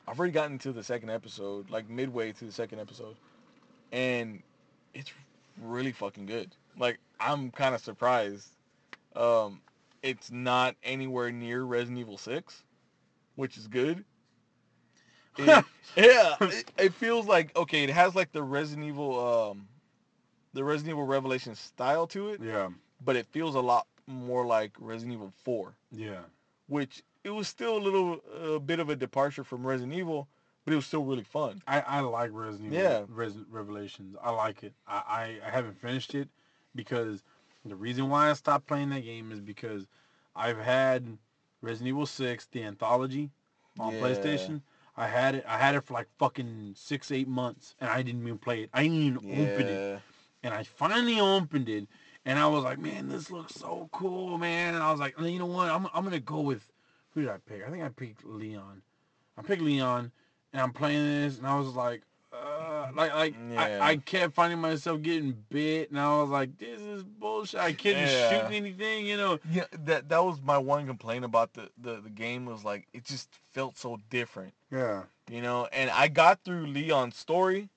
[0.07, 3.17] I've already gotten to the second episode, like midway to the second episode,
[3.93, 4.43] and
[4.93, 5.13] it's
[5.63, 6.55] really fucking good.
[6.79, 8.49] Like I'm kind of surprised.
[9.17, 9.61] Um,
[10.03, 12.63] it's not anywhere near Resident Evil Six,
[13.37, 14.05] which is good.
[15.39, 15.65] It-
[15.97, 17.85] yeah, it, it feels like okay.
[17.85, 19.69] It has like the Resident Evil, um,
[20.53, 22.69] the Resident Evil Revelation style to it, Yeah,
[23.05, 26.21] but it feels a lot more like Resident Evil Four, yeah,
[26.69, 28.21] which it was still a little
[28.57, 30.29] a bit of a departure from Resident Evil,
[30.65, 31.63] but it was still really fun.
[31.67, 33.05] I, I like Resident Evil Yeah.
[33.09, 34.17] Res- Revelations.
[34.23, 34.73] I like it.
[34.87, 36.29] I, I, I haven't finished it
[36.75, 37.23] because
[37.65, 39.87] the reason why I stopped playing that game is because
[40.35, 41.19] I've had
[41.63, 43.31] Resident Evil 6, the anthology
[43.79, 44.01] on Yeah.
[44.01, 44.61] PlayStation.
[44.97, 48.23] I had it I had it for like fucking six, eight months and I didn't
[48.23, 48.71] even play it.
[48.73, 49.81] I didn't even open it.
[50.43, 51.87] And I finally opened it
[52.25, 54.75] and I was like, man, this looks so cool, man.
[54.75, 55.71] And I was like, you know what?
[55.71, 56.71] I'm, I'm going to go with,
[57.11, 57.65] who did I pick?
[57.67, 58.83] I think I picked Leon.
[59.37, 60.13] I picked Leon
[60.53, 62.03] and I'm playing this and I was like,
[62.35, 63.63] uh, like, like Yeah.
[63.83, 67.61] I, I kept finding myself getting bit and I was like, this is bullshit.
[67.61, 68.31] I couldn't Yeah.
[68.31, 69.39] shoot anything, you know?
[69.51, 69.65] yeah.
[69.85, 73.29] That that was my one complaint about the, the the game was like it just
[73.53, 75.05] felt so different, Yeah.
[75.31, 75.67] you know.
[75.73, 77.69] And I got through Leon's story,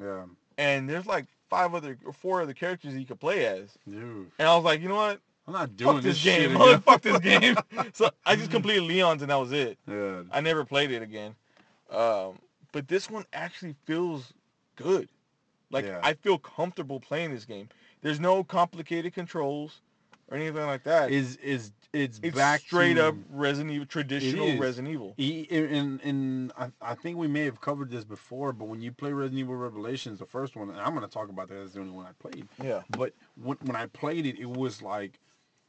[0.00, 0.24] Yeah.
[0.58, 4.30] and there's like five other or four other characters you could play as, Dude.
[4.38, 5.20] and I was like, you know what?
[5.46, 6.60] I'm not doing Fuck this, shit game.
[6.60, 6.80] again.
[6.82, 7.56] Fuck this game.
[7.92, 9.78] so I just completed Leon's and that was it.
[9.88, 10.22] Yeah.
[10.30, 11.34] I never played it again.
[11.90, 12.38] Um,
[12.72, 14.32] but this one actually feels
[14.76, 15.08] good.
[15.70, 16.00] Like Yeah.
[16.02, 17.68] I feel comfortable playing this game.
[18.02, 19.80] There's no complicated controls
[20.28, 21.10] or anything like that.
[21.10, 24.56] Is is it's, it's back straight to, up Resident Evil, traditional.
[24.58, 25.14] Resident Evil.
[25.18, 29.12] And, and I, I think we may have covered this before, but when you play
[29.12, 31.80] Resident Evil Revelations, the first one, and I'm going to talk about that as the
[31.80, 32.46] only one I played.
[32.62, 33.12] Yeah, But
[33.42, 35.18] when, when I played it, it was like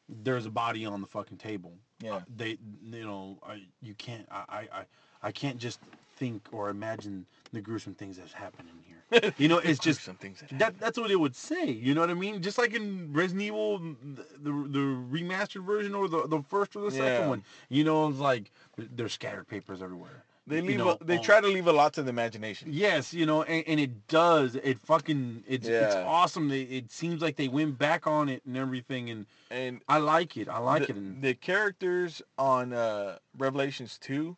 [0.08, 1.74] there's a body on the fucking table.
[2.00, 4.86] yeah, Uh, they, you know, I, you can't, I, I, I,
[5.24, 5.80] I can't just
[6.16, 8.98] think or imagine the gruesome things that's happening here.
[9.38, 11.66] You know, it's just some things that, that that's what it would say.
[11.70, 12.42] You know what I mean?
[12.42, 14.80] Just like in Resident Evil, the the, the
[15.12, 17.44] remastered version or the, the first or the second one.
[17.68, 20.24] You know, it's like there's scattered papers everywhere.
[20.48, 20.78] they you leave.
[20.78, 22.70] know, a, they try to leave a lot to the imagination.
[22.72, 24.56] Yes, you know, and, and it does.
[24.56, 26.48] It fucking it's it's awesome.
[26.48, 30.38] They, it seems like they went back on it and everything, and And I like
[30.38, 30.48] it.
[30.48, 30.96] I like the, it.
[30.96, 34.38] And the characters on uh, Revelations two,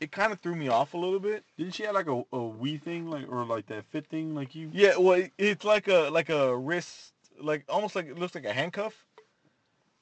[0.00, 1.44] it kind of threw me off a little bit.
[1.58, 4.54] didn't she have like a, a wee thing, like or like that fit thing, like
[4.54, 4.70] you?
[4.72, 8.44] Yeah, well, it- it's like a like a wrist, like almost like it looks like
[8.46, 8.94] a handcuff,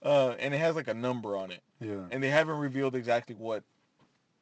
[0.05, 2.07] uh, and it has like a number on it, Yeah.
[2.11, 3.65] and they haven't revealed exactly what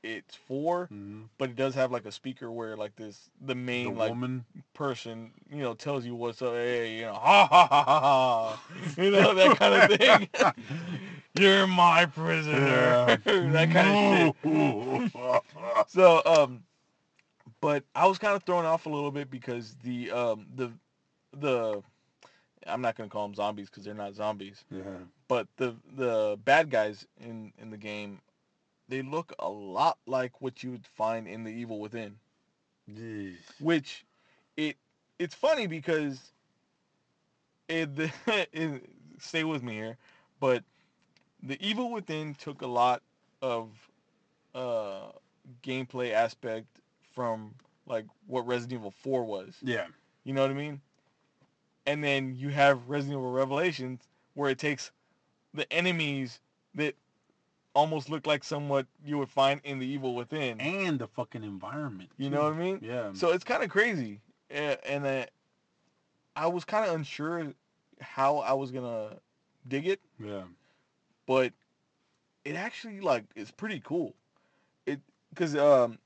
[0.06, 3.54] it's for, hmm but it does have like a speaker where like this the The
[3.54, 4.44] main like woman.
[4.74, 8.62] person you know tells you what's up, hey, you know, ha ha ha ha, ha.
[9.02, 10.28] you know that kind of thing.
[11.38, 13.96] You're my prisoner, that kind of
[14.42, 15.12] shit.
[15.88, 16.62] So, um,
[17.60, 20.70] but I was kind of thrown off a little bit because the um the
[21.38, 21.82] the
[22.66, 24.82] I'm not gonna call them zombies because they're not zombies, yeah.
[25.28, 28.20] but the the bad guys in in the game,
[28.88, 32.16] they look a lot like what you would find in the Evil Within,
[33.60, 34.04] which
[34.56, 34.76] it
[35.18, 36.32] it's funny because
[37.68, 37.88] it,
[38.52, 38.82] it
[39.18, 39.96] stay with me here,
[40.40, 40.62] but
[41.42, 43.02] the Evil Within took a lot
[43.42, 43.70] of
[44.54, 45.10] uh
[45.62, 46.66] gameplay aspect
[47.14, 47.54] from
[47.86, 49.54] like what Resident Evil 4 was.
[49.62, 49.86] Yeah.
[50.24, 50.80] You know what I mean?
[51.86, 54.00] And then you have Resident Evil Revelations
[54.34, 54.90] where it takes
[55.54, 56.40] the enemies
[56.74, 56.94] that
[57.76, 60.60] almost look like somewhat you would find in the Evil Within.
[60.60, 62.10] And the fucking environment.
[62.16, 62.34] You too.
[62.34, 62.80] know what I mean?
[62.82, 63.10] Yeah.
[63.12, 64.20] So it's kind of crazy.
[64.50, 65.26] And uh,
[66.34, 67.52] I was kind of unsure
[68.00, 69.18] how I was going to
[69.68, 70.42] dig it, yeah.
[71.26, 71.52] but
[72.44, 74.14] it actually like is pretty cool.
[74.86, 75.00] It
[75.34, 75.98] cuz um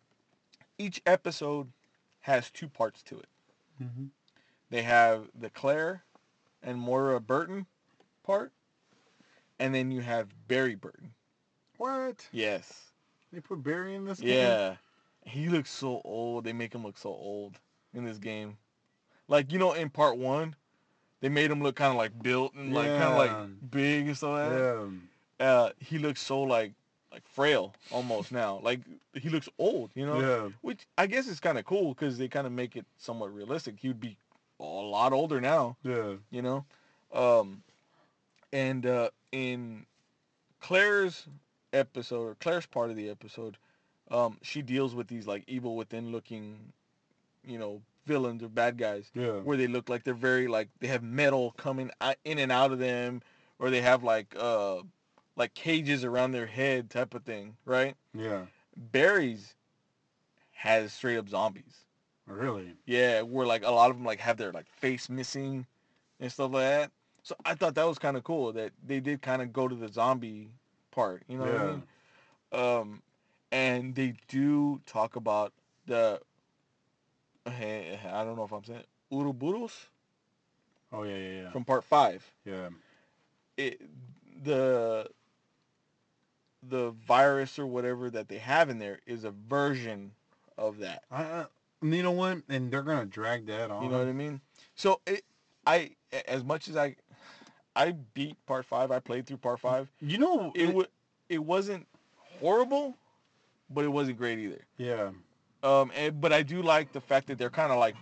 [0.78, 1.70] each episode
[2.20, 3.28] has two parts to it.
[3.78, 4.06] hmm
[4.70, 6.04] They have the Claire
[6.62, 7.66] and Moira Burton
[8.22, 8.52] part,
[9.58, 11.12] and then you have Barry Burton.
[11.80, 12.28] What?
[12.30, 12.90] Yes.
[13.32, 14.28] They put Barry in this game.
[14.36, 14.74] Yeah,
[15.24, 16.44] he looks so old.
[16.44, 17.58] They make him look so old
[17.94, 18.58] in this game.
[19.28, 20.54] Like you know, in part one,
[21.20, 24.16] they made him look kind of like built and like kind of like big and
[24.16, 24.90] stuff like that.
[25.40, 25.46] Yeah.
[25.46, 26.72] Uh, he looks so like
[27.12, 28.60] like frail almost now.
[28.62, 28.80] Like
[29.14, 30.20] he looks old, you know.
[30.20, 30.48] Yeah.
[30.60, 33.76] Which I guess is kind of cool because they kind of make it somewhat realistic.
[33.78, 34.18] He would be
[34.58, 36.14] a lot older now, Yeah.
[36.30, 36.64] you know.
[37.14, 37.62] Um,
[38.52, 39.86] and uh, in
[40.60, 41.26] Claire's
[41.72, 43.56] episode or Claire's part of the episode,
[44.10, 46.72] um, she deals with these like evil within looking,
[47.44, 49.38] you know, villains or bad guys Yeah.
[49.40, 51.90] where they look like they're very like they have metal coming
[52.24, 53.22] in and out of them,
[53.58, 54.82] or they have like uh
[55.36, 57.94] like cages around their head type of thing, right?
[58.14, 58.46] Yeah.
[58.76, 59.54] Barry's
[60.52, 61.84] has straight up zombies.
[62.26, 62.74] Really.
[62.86, 65.66] Yeah, where like a lot of them like have their like face missing
[66.20, 66.90] and stuff like that.
[67.22, 69.74] So I thought that was kind of cool that they did kind of go to
[69.74, 70.50] the zombie
[70.90, 71.22] part.
[71.28, 71.82] You know what I mean?
[72.52, 73.02] Um,
[73.52, 75.52] and they do talk about
[75.86, 76.20] the.
[77.48, 79.72] Hey, I don't know if I'm saying Uroboros
[80.92, 81.50] Oh yeah, yeah, yeah.
[81.50, 82.24] from part five.
[82.44, 82.68] yeah.
[83.56, 83.80] It
[84.42, 85.08] the
[86.68, 90.12] the virus or whatever that they have in there is a version
[90.58, 91.04] of that.
[91.10, 91.46] I, I,
[91.82, 92.38] you know what?
[92.48, 93.84] And they're gonna drag that on.
[93.84, 94.40] You know what I mean?
[94.74, 95.24] So it,
[95.66, 95.90] I,
[96.26, 96.96] as much as I,
[97.80, 98.90] I beat part five.
[98.90, 99.88] I played through part five.
[100.00, 100.84] You know It wa
[101.28, 101.86] it wasn't
[102.40, 102.96] horrible,
[103.70, 104.62] but it wasn't great either.
[104.76, 105.10] Yeah.
[105.62, 107.94] Um, and, but I do like the fact that they're kind of like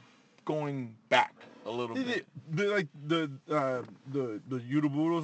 [0.44, 1.34] going back
[1.66, 2.26] a little They- bit.
[2.50, 4.58] they, like the uh, the the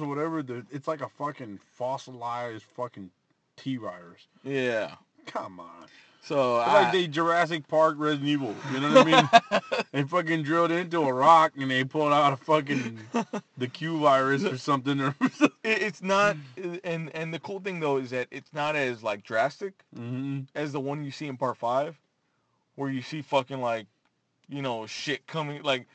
[0.01, 0.41] or whatever.
[0.43, 3.09] The, it's like a fucking fossilized fucking
[3.57, 4.27] T virus.
[4.43, 4.95] Yeah.
[5.25, 5.87] Come on.
[6.25, 8.55] So I, like they Jurassic Park Resident Evil.
[8.71, 9.29] You know what I mean?
[9.91, 12.99] they fucking drilled into a rock and they pulled out a fucking
[13.57, 14.99] the Q virus or something.
[15.01, 16.35] Or it, it's not,
[16.83, 20.71] and and the cool thing though is that it's not as like drastic hmm as
[20.71, 21.99] the one you see in part five,
[22.75, 23.85] where you see fucking like,
[24.49, 25.85] you know, shit coming like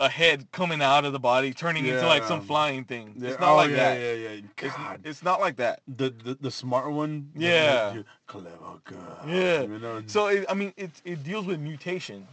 [0.00, 3.14] a head coming out of the body, turning into like some flying thing.
[3.16, 3.30] Yeah.
[3.30, 4.00] It's not oh, like yeah, that.
[4.00, 5.00] Yeah, yeah, It's, God.
[5.04, 5.82] it's not like that.
[5.86, 7.30] the, the the smart one.
[7.36, 8.02] Yeah.
[8.26, 8.48] Clever
[8.84, 9.18] girl.
[9.26, 9.62] Yeah.
[9.62, 12.28] You know, So it, I mean, it it deals with mutations,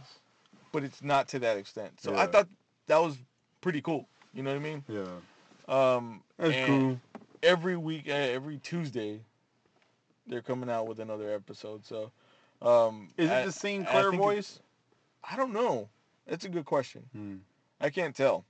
[0.72, 1.92] but it's not to that extent.
[2.00, 2.48] So I thought
[2.86, 3.18] that was
[3.60, 4.08] pretty cool.
[4.34, 4.84] You know what I mean?
[4.88, 5.04] yeah.
[5.68, 6.98] Um, That's cool.
[7.42, 9.20] Every week, uh, every Tuesday,
[10.26, 11.84] they're coming out with another episode.
[11.84, 12.10] So,
[12.62, 14.60] um, Is it I- the same Claire voice?
[15.22, 15.88] I don't know.
[16.26, 17.42] That's a good question.
[17.80, 18.44] I can't tell.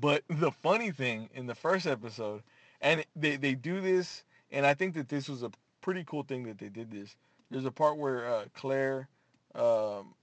[0.00, 2.42] But the funny thing in the first episode,
[2.80, 5.50] and they, they do this, and I think that this was a
[5.80, 7.16] pretty cool thing that they did this.
[7.50, 9.08] There's a part where uh, Claire,
[9.54, 10.14] um,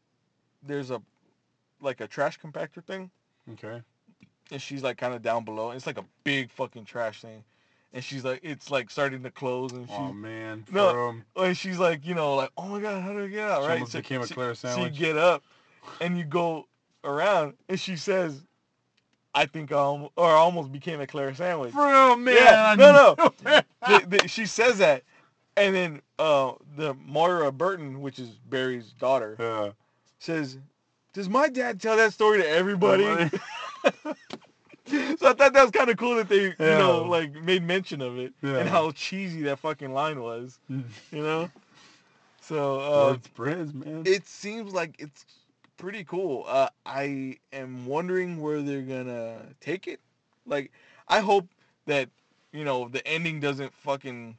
[0.63, 1.01] there's a
[1.81, 3.11] like a trash compactor thing,
[3.51, 3.81] Okay.
[4.51, 5.71] and she's like kind of down below.
[5.71, 7.43] It's like a big fucking trash thing,
[7.93, 10.65] and she's like, it's like starting to close, and she, Oh man.
[10.71, 13.63] No, and she's like, you know, like, oh my god, how do I get out?
[13.63, 13.73] She right?
[13.75, 15.43] almost became a Claire So you get up,
[15.99, 16.67] and you go
[17.07, 18.43] around, and she says,
[19.33, 21.73] I think I almost, or I almost became a Claire sandwich.
[21.73, 22.35] For real, man.
[22.35, 23.15] Yeah, I no.
[23.43, 25.03] The- the- she says that,
[25.55, 29.69] and then uh, the Moira Burton, which is Barry's daughter, yeah.
[30.19, 30.57] says,
[31.13, 33.03] "Does my dad tell that story to everybody?"
[34.87, 38.01] so I thought that was kind of cool that they, you know, like made mention
[38.01, 38.57] of it Yeah.
[38.57, 41.49] and how cheesy that fucking line was, you know.
[42.41, 44.03] So uh, it's Briz, man.
[44.05, 45.25] it seems like it's
[45.77, 46.43] pretty cool.
[46.47, 49.99] Uh, I am wondering where they're gonna take it.
[50.45, 50.71] Like,
[51.07, 51.47] I hope
[51.85, 52.09] that
[52.51, 54.37] you know the ending doesn't fucking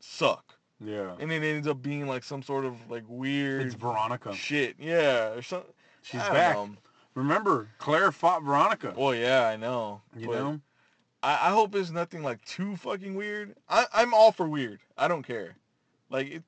[0.00, 1.16] suck, yeah.
[1.18, 4.32] and it ends up being like some sort of like weird It's Veronica.
[4.34, 4.76] shit.
[4.78, 5.72] Yeah, or something.
[6.02, 6.54] She's back.
[6.54, 6.70] know.
[7.14, 8.94] Remember, Claire fought Veronica.
[8.96, 10.00] Oh yeah, I know.
[10.16, 10.60] you know?
[11.22, 13.56] I, I hope it's nothing like too fucking weird.
[13.68, 14.78] I, I'm all for weird.
[14.96, 15.56] I don't care.
[16.10, 16.42] Like it,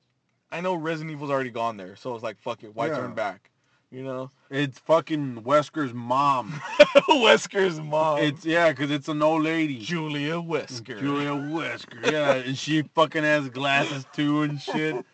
[0.49, 2.73] I know Resident Evil's already gone there, so it's like fuck it.
[2.73, 2.95] Why Yeah.
[2.97, 3.50] turn back?
[3.91, 6.51] You know, It's fucking Wesker's mom.
[7.09, 8.19] Wesker's mom.
[8.19, 9.79] it's yeah, because it's an old lady.
[9.79, 10.97] Julia Wesker.
[10.97, 12.09] Julia Wesker.
[12.09, 15.05] Yeah, and she fucking has glasses too and shit.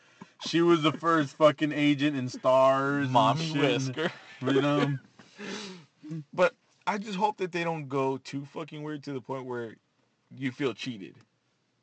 [0.45, 3.09] She was the first fucking agent in Stars.
[3.09, 3.51] Mommy.
[3.53, 4.11] Wesker.
[4.41, 4.97] You know?
[6.31, 6.53] But
[6.85, 9.75] I just hope that they don't go too fucking weird to the point where
[10.35, 11.15] you feel cheated.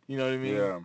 [0.07, 0.55] You know what I mean?
[0.55, 0.79] Yeah.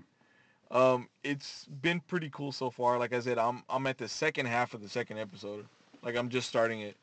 [0.72, 2.98] Um, it's been pretty cool so far.
[2.98, 5.66] Like I said, I'm I'm at the second half of the second episode.
[6.04, 6.96] Like I'm just starting it.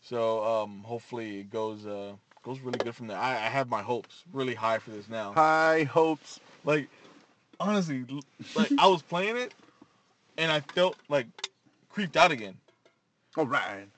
[0.00, 2.12] So um, hopefully it goes uh,
[2.44, 3.18] goes really good from there.
[3.18, 5.32] I, I have my hopes really high for this now.
[5.32, 6.40] High hopes.
[6.64, 6.88] Like
[7.58, 8.04] honestly,
[8.54, 9.52] like I was playing it
[10.38, 11.26] and I felt like
[11.90, 12.56] creeped out again.
[13.36, 13.88] All right.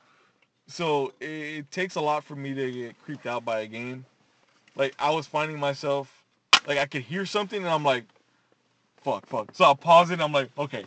[0.66, 4.06] So it, it takes a lot for me to get creeped out by a game.
[4.76, 6.22] Like I was finding myself,
[6.66, 8.04] like I could hear something and I'm like,
[9.02, 9.48] fuck, fuck.
[9.52, 10.14] So I pause it.
[10.14, 10.84] And I'm like, okay,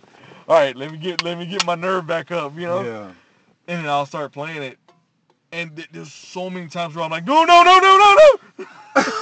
[0.47, 2.83] all right, let me get let me get my nerve back up, you know.
[2.83, 3.11] Yeah.
[3.71, 4.79] And then I'll start playing it.
[5.53, 8.65] And th- there's so many times where I'm like, no, no, no, no, no, no.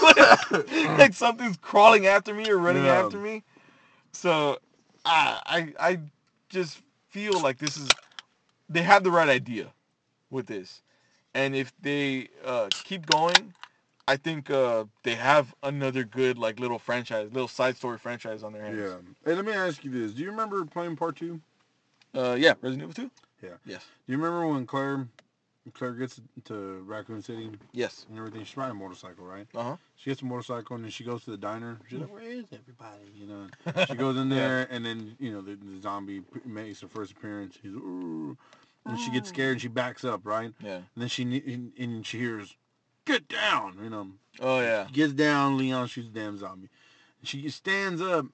[0.01, 2.93] like, like something's crawling after me or running Yeah.
[2.93, 3.43] after me.
[4.11, 4.57] So
[5.05, 5.99] I, I I
[6.49, 7.95] just feel like this is
[8.67, 9.71] they have the right idea
[10.31, 10.81] with this.
[11.35, 13.53] And if they uh, keep going,
[14.07, 18.51] I think uh, they have another good like little franchise, little side story franchise on
[18.53, 18.79] their hands.
[18.79, 18.95] Yeah.
[19.25, 21.39] Hey, let me ask you this: Do you remember playing part two?
[22.15, 23.11] Uh, yeah, Resident Evil 2?
[23.41, 23.49] Yeah.
[23.65, 23.85] Yes.
[24.07, 25.07] Do you remember when Claire,
[25.73, 28.05] Claire gets to Raccoon City Yes.
[28.09, 28.43] and everything?
[28.43, 29.47] She's riding a motorcycle, right?
[29.55, 29.75] Uh-huh.
[29.97, 31.77] She gets a motorcycle and then she goes to the diner.
[31.89, 33.85] She's like, "Where is everybody?" You know.
[33.87, 37.55] She goes in there and then you know the, the zombie makes her first appearance.
[37.61, 38.37] She's Ooh.
[38.85, 39.53] and she gets scared.
[39.53, 40.51] and She backs up, right?
[40.63, 40.75] Yeah.
[40.77, 42.55] And then she and, and she hears,
[43.05, 44.07] "Get down!" You know.
[44.39, 44.87] Oh yeah.
[44.91, 45.57] Gets down.
[45.57, 46.69] Leon shoots the damn zombie.
[47.23, 48.25] She stands up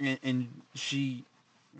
[0.00, 1.24] and, and she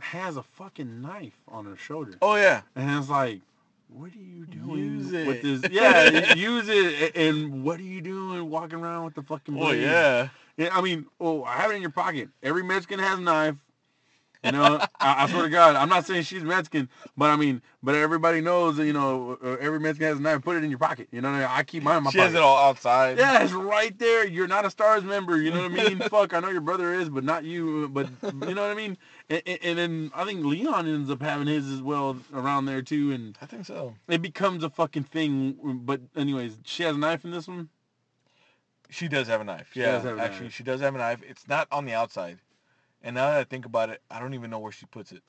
[0.01, 2.17] has a fucking knife on her shoulder.
[2.23, 2.63] Oh yeah.
[2.77, 3.41] And it's like,
[3.89, 5.27] what are you doing Use it.
[5.27, 5.71] with this?
[5.71, 7.15] Yeah, use it.
[7.17, 10.29] And what are you doing walking around with the fucking Oh yeah.
[10.57, 12.29] Yeah, I mean, oh, I have it in your pocket.
[12.43, 13.55] Every Mexican has a knife.
[14.45, 17.63] You know, I, I swear to God, I'm not saying she's Mexican, but I mean,
[17.81, 20.43] but everybody knows you know uh, every Mexican has a knife.
[20.43, 21.07] Put it in your pocket.
[21.13, 21.49] You know, what I, mean?
[21.53, 22.27] I keep mine in my She pocket.
[22.33, 23.19] has it all outside.
[23.19, 24.27] Yeah, it's right there.
[24.27, 25.41] You're not a Stars member.
[25.41, 25.99] You know what I mean?
[26.11, 27.89] Fuck, I know your brother is, but not you.
[27.91, 28.99] But you know what I mean?
[29.33, 33.13] And, and, then I think Leon ends up having his as well around there too,
[33.13, 33.95] and I think so.
[34.09, 35.57] it becomes a fucking thing.
[35.85, 37.71] But anyways, she has a knife in this one.
[38.91, 39.71] She does have a knife.
[39.73, 39.93] She yeah.
[39.93, 40.55] does have a actually, knife.
[40.55, 41.21] she does have a knife.
[41.27, 42.39] It's not on the outside.
[43.03, 45.23] And now that I think about it, I don't even know where she puts it.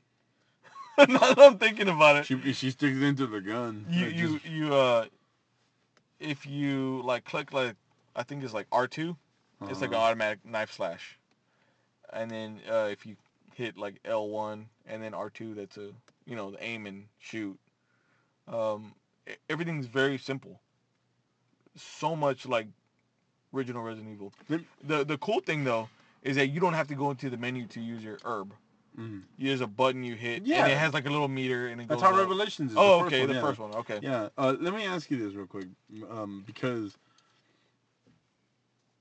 [0.97, 3.85] now that I'm thinking about it, She she sticks it into the gun.
[3.89, 5.05] you Like, you just- you uh,
[6.19, 7.75] if you like click like
[8.17, 9.15] I think it's like R two,
[9.61, 10.03] it's like an uh-huh.
[10.03, 11.17] automatic knife slash.
[12.11, 13.15] And then uh, if you
[13.55, 15.89] hit like L one and then R two, that's a
[16.25, 17.57] you know the aim and shoot.
[18.47, 18.93] Um,
[19.49, 20.59] everything's very simple.
[21.75, 22.67] So much like
[23.53, 24.33] original Resident Evil.
[24.83, 25.89] The the cool thing though
[26.21, 28.53] is that you don't have to go into the menu to use your herb.
[28.97, 29.23] Mhm.
[29.39, 30.63] There's a button you hit, Yeah.
[30.63, 32.01] and it has like a little meter, and it That's goes.
[32.01, 32.29] That's how up.
[32.29, 32.77] Revelations is.
[32.77, 33.41] Oh, the okay, one, the yeah.
[33.41, 33.73] first one.
[33.75, 33.99] Okay.
[34.03, 34.29] Yeah.
[34.37, 35.65] Uh, let me ask you this real quick,
[36.11, 36.95] um, because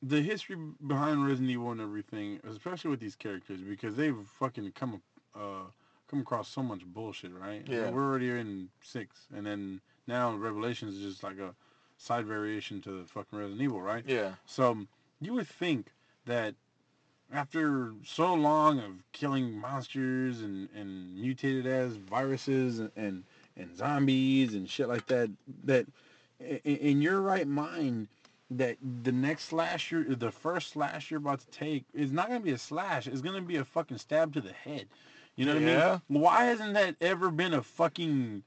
[0.02, 5.00] the history behind Resident Evil and everything, especially with these characters, because they've fucking come
[5.34, 5.64] uh,
[6.08, 7.62] come across so much bullshit, right?
[7.68, 7.90] Yeah.
[7.90, 11.54] We're already in six, and then now Revelations is just like a
[11.98, 14.04] side variation to the fucking Resident Evil, right?
[14.06, 14.32] Yeah.
[14.44, 14.76] So
[15.20, 15.92] you would think
[16.26, 16.54] that
[17.32, 23.24] after so long of killing monsters and, and mutated as viruses and, and,
[23.56, 25.30] and zombies and shit like that,
[25.64, 25.86] that
[26.40, 28.08] i- i- in your right mind,
[28.58, 32.40] that the next slash you're, the first slash you're about to take is not going
[32.40, 33.06] to be a slash.
[33.06, 34.86] It's going to be a fucking stab to the head.
[35.36, 35.84] You know what I mean?
[36.08, 38.42] Why hasn't that ever been a fucking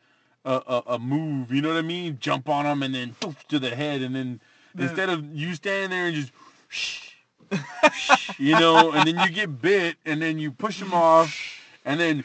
[0.45, 1.51] a, a, a move?
[1.51, 2.17] You know what I mean?
[2.19, 4.41] Jump on them and then poof to the head, and then
[4.75, 6.31] The- instead of you standing there and just
[8.37, 11.33] you know, and then you get bit, and then you push them off,
[11.85, 12.23] and then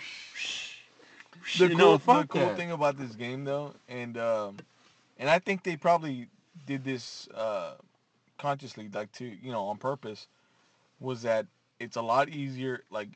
[1.55, 2.57] The you cool, know, the cool that.
[2.57, 4.65] thing about this game though, and um,
[5.19, 6.29] and I think they probably
[6.67, 7.75] did this uh,
[8.39, 10.27] consciously, like to you know on purpose,
[11.01, 11.47] was that
[11.79, 13.11] it's a lot easier like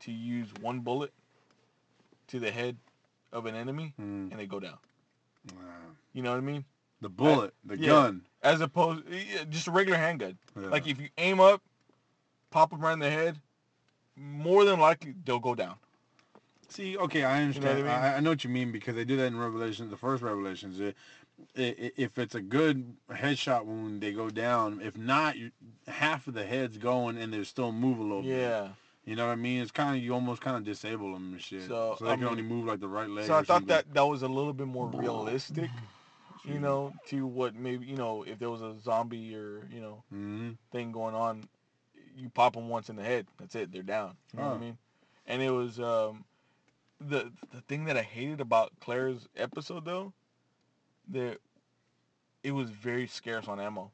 [0.00, 1.12] to use one bullet
[2.28, 2.76] to the head
[3.32, 4.78] of an enemy Mm, and they go down.
[5.54, 5.62] wow.
[6.12, 6.64] You know what I mean?
[7.00, 7.86] the bullet, the yeah.
[7.86, 8.22] gun.
[8.42, 10.38] As opposed, yeah, just a regular handgun.
[10.58, 10.68] Yeah.
[10.68, 11.62] Like if you aim up,
[12.50, 13.38] pop them right in the head,
[14.16, 15.76] more than likely they'll go down.
[16.68, 17.82] See, okay, I understand.
[17.82, 18.14] what I I, mean?
[18.16, 20.78] I, know what you mean because they do that in Revelation, the first Revelations.
[20.78, 20.94] It, i i
[21.54, 24.80] if it's a good headshot wound, they go down.
[24.82, 25.34] If not,
[25.88, 28.38] half of the head's going and they still move a little bit.
[28.38, 28.68] Yeah.
[29.04, 29.60] You know what I mean?
[29.62, 31.62] It's kind of you almost kind of disable them and shit.
[31.66, 33.26] So, So, they I can mean- only move like the right leg.
[33.26, 33.68] So I thought something.
[33.68, 35.70] that that was a little bit more realistic,
[36.44, 40.04] you know, to what maybe you know if there was a zombie or you know
[40.14, 40.56] Mhm.
[40.70, 41.44] thing going on,
[42.14, 44.16] you pop them once in the head, that's it, they're down.
[44.32, 44.56] You know what.
[44.56, 44.78] I mean?
[45.26, 46.24] And it was um,
[47.00, 50.12] the the thing that I hated about Claire's episode though,
[51.10, 51.38] that
[52.42, 53.90] it was very scarce on ammo.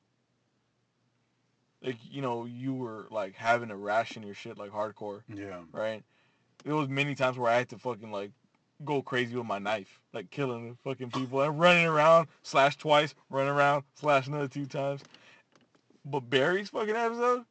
[1.83, 5.61] Like you know you were like having to ration your shit like hardcore Yeah.
[5.73, 6.03] right?
[6.64, 8.33] There was many times where I had to fucking like
[8.85, 13.14] go crazy with my knife, like killing the fucking people and running around, slash twice,
[13.31, 15.03] run around, slash another two times.
[16.05, 17.45] But Barry's fucking episode,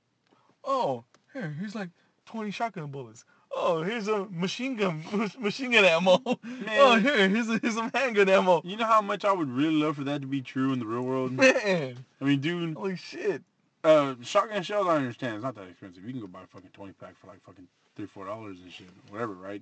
[0.64, 1.04] oh,
[1.34, 1.90] here, here's like
[2.26, 3.26] 20 shotgun bullets.
[3.58, 5.04] Oh, here's a machine gun,
[5.40, 6.22] machine gun ammo.
[6.26, 8.62] Oh, here, here's, a, here's some handgun ammo.
[8.66, 10.86] You know how much I would really love for that to be true in the
[10.86, 11.32] real world?
[11.32, 13.42] Man, I mean, dude, holy shit.
[13.84, 15.36] Uh, shotgun shells, I understand.
[15.36, 16.04] It's not that expensive.
[16.04, 18.72] You can go buy a fucking 20 pack for like fucking three, four dollars and
[18.72, 18.90] shit.
[19.10, 19.62] Whatever, right?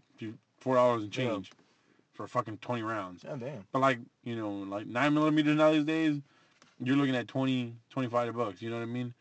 [0.59, 1.27] Four dollars and Yeah.
[1.31, 1.51] change
[2.13, 3.23] for fucking 20 rounds.
[3.23, 3.65] God damn.
[3.71, 6.21] But like, you know, like 9 millimeters now these days,
[6.79, 8.61] you're looking at 20, 25 bucks.
[8.61, 9.13] You know what I mean?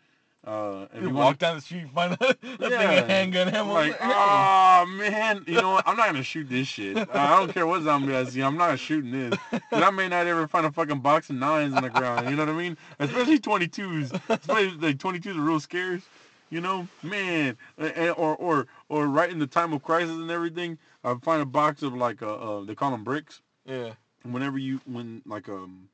[0.45, 2.91] Uh, if You you walk want down the street, find a, a thing Yeah.
[2.93, 3.73] of handgun ammo.
[3.75, 5.87] like, oh man, you know what?
[5.87, 6.97] I'm not gonna shoot this shit.
[7.15, 8.43] I don't care what zombie I see.
[8.43, 9.39] I'm not shooting this.
[9.51, 12.29] 'Cause I may not ever find a fucking box of nines on the ground.
[12.29, 12.77] You know what I mean?
[12.99, 14.13] Especially 22s.
[14.29, 16.03] Especially like 22s are real scarce.
[16.51, 20.31] You know, man, A- a- or or or right in the time of crisis and
[20.31, 23.43] everything, I find a box of like uh, uh they call them bricks.
[23.65, 23.93] yeah.
[24.25, 25.89] Whenever you when like um,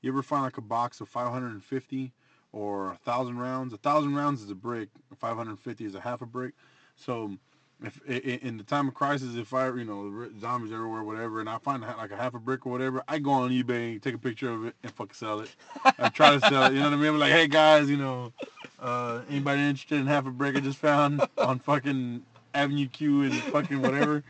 [0.00, 2.12] you ever find like a box of 550
[2.52, 3.72] or a thousand rounds?
[3.72, 4.88] A thousand rounds is a brick.
[5.18, 6.54] 550 is a half a brick.
[6.96, 7.36] So
[7.82, 11.58] if in the time of crisis, if I you know zombies everywhere, whatever, and I
[11.58, 14.50] find like a half a brick or whatever, I go on eBay, take a picture
[14.50, 15.50] of it, and fucking sell it.
[15.98, 16.72] I try to sell it.
[16.74, 17.06] You know what I mean?
[17.14, 18.32] I'm like, hey guys, you know,
[18.80, 22.22] uh, anybody interested in half a brick I just found on fucking
[22.54, 24.22] Avenue Q and fucking whatever.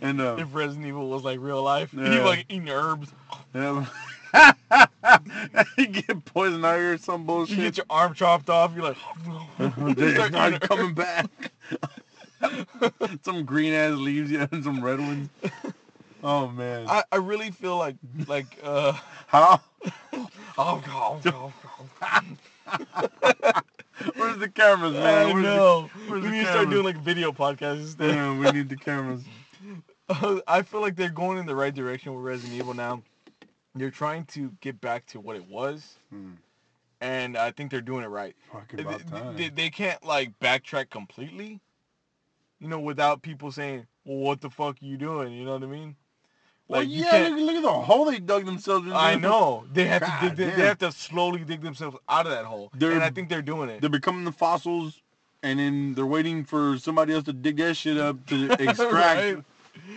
[0.00, 2.12] And uh, If Resident Evil was like real life, Yeah.
[2.14, 3.08] you like eating herbs.
[3.54, 3.86] yeah.
[5.78, 7.56] you get poison ivy or some bullshit.
[7.56, 8.72] You get your arm chopped off.
[8.74, 8.96] You're like,
[9.96, 11.26] They're not coming back.
[13.22, 15.28] some green ass leaves, yeah, and some red ones.
[16.22, 16.86] Oh man.
[16.88, 18.92] I, I really feel like like uh
[19.26, 19.60] How?
[20.58, 21.52] oh god, oh,
[22.00, 22.24] god.
[24.16, 25.04] Where's the cameras, man?
[25.04, 25.90] I Where's the- know.
[26.08, 28.14] where's we the need to start doing like video podcasts instead.
[28.14, 29.22] Yeah, we need the cameras.
[30.46, 33.02] I feel like they're going in the right direction with Resident Evil now.
[33.74, 36.32] They're trying to get back to what it was, Hmm.
[37.00, 38.36] and I think they're doing it right.
[38.72, 38.82] They,
[39.36, 41.60] they, they can't like backtrack completely,
[42.60, 45.62] you know, without people saying, "Well, what the fuck are you doing?" You know what
[45.64, 45.96] I mean?
[46.68, 48.96] well, Like yeah, look, look at the hole they dug themselves into.
[48.96, 52.32] I know they have to dig, they, they have to slowly dig themselves out of
[52.32, 53.80] that hole, They're- and I think they're doing it.
[53.80, 55.02] They're becoming the fossils,
[55.42, 58.92] and then they're waiting for somebody else to dig that shit up to extract.
[58.92, 59.36] Right?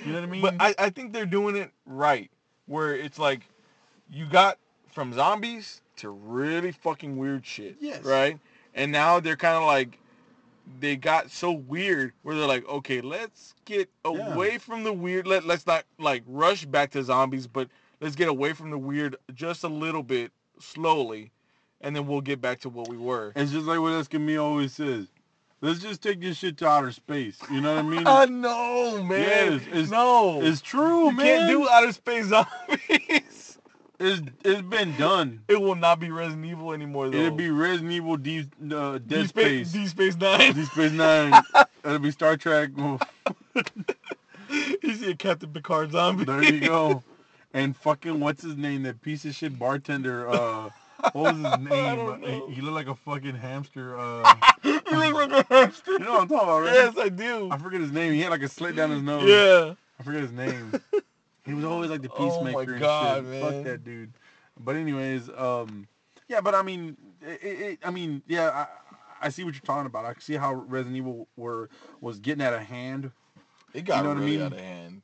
[0.03, 0.41] You know what I mean?
[0.41, 2.29] But I, I think they're doing it right,
[2.65, 3.47] where it's like
[4.11, 4.57] you got
[4.91, 7.77] from zombies to really fucking weird shit.
[7.79, 8.03] Yes.
[8.03, 8.39] Right?
[8.73, 9.97] And now they're kind of like,
[10.79, 14.33] they got so weird where they're like, okay, let's get Yeah.
[14.33, 15.25] away from the weird.
[15.27, 17.69] Let, let's not like rush back to zombies, but
[18.01, 21.31] let's get away from the weird just a little bit slowly.
[21.81, 23.31] And then we'll get back to what we were.
[23.35, 25.07] It's just like what Escamilla always says.
[25.61, 27.37] Let's just take this shit to outer space.
[27.51, 28.03] You know what I mean?
[28.07, 29.19] I know, man.
[29.53, 30.41] Yes, it's- no.
[30.41, 31.25] it's true, you man.
[31.25, 33.21] can't do outer space zombies.
[33.99, 35.41] It's it's been done.
[35.47, 37.17] It will not be Resident Evil anymore, though.
[37.17, 39.71] It'll be Resident Evil D, uh, Dead D Space.
[39.71, 40.53] D Space Nine.
[40.53, 41.41] Deep Space Nine.
[41.83, 42.69] It'll be Star Trek.
[42.77, 42.99] you
[44.95, 46.25] see a Captain Picard zombie.
[46.25, 47.03] There you go.
[47.53, 48.83] And fucking what's his name?
[48.83, 50.29] That piece of shit bartender.
[50.29, 50.69] Uh,
[51.13, 52.21] what was his name?
[52.49, 53.97] He, he looked like a fucking hamster.
[53.97, 55.93] Uh, you look like a hamster.
[55.93, 56.73] you know what I'm talking about, right?
[56.73, 57.49] Yes, I do.
[57.49, 58.13] I forget his name.
[58.13, 59.27] He had like a slit down his nose.
[59.27, 59.73] Yeah.
[59.99, 60.73] I forget his name.
[61.47, 63.25] He was always like the Oh my peacemaker God, and shit.
[63.25, 63.41] man.
[63.41, 64.13] Fuck that dude.
[64.59, 65.87] But anyways, um,
[66.27, 68.49] yeah, but I mean, it, it, I mean, yeah,
[69.21, 70.05] I, I see what you're talking about.
[70.05, 71.69] I see how Resident Evil were
[72.01, 73.11] was getting out of hand,
[73.73, 74.41] It got You know what I really mean?
[74.41, 75.01] out of hand.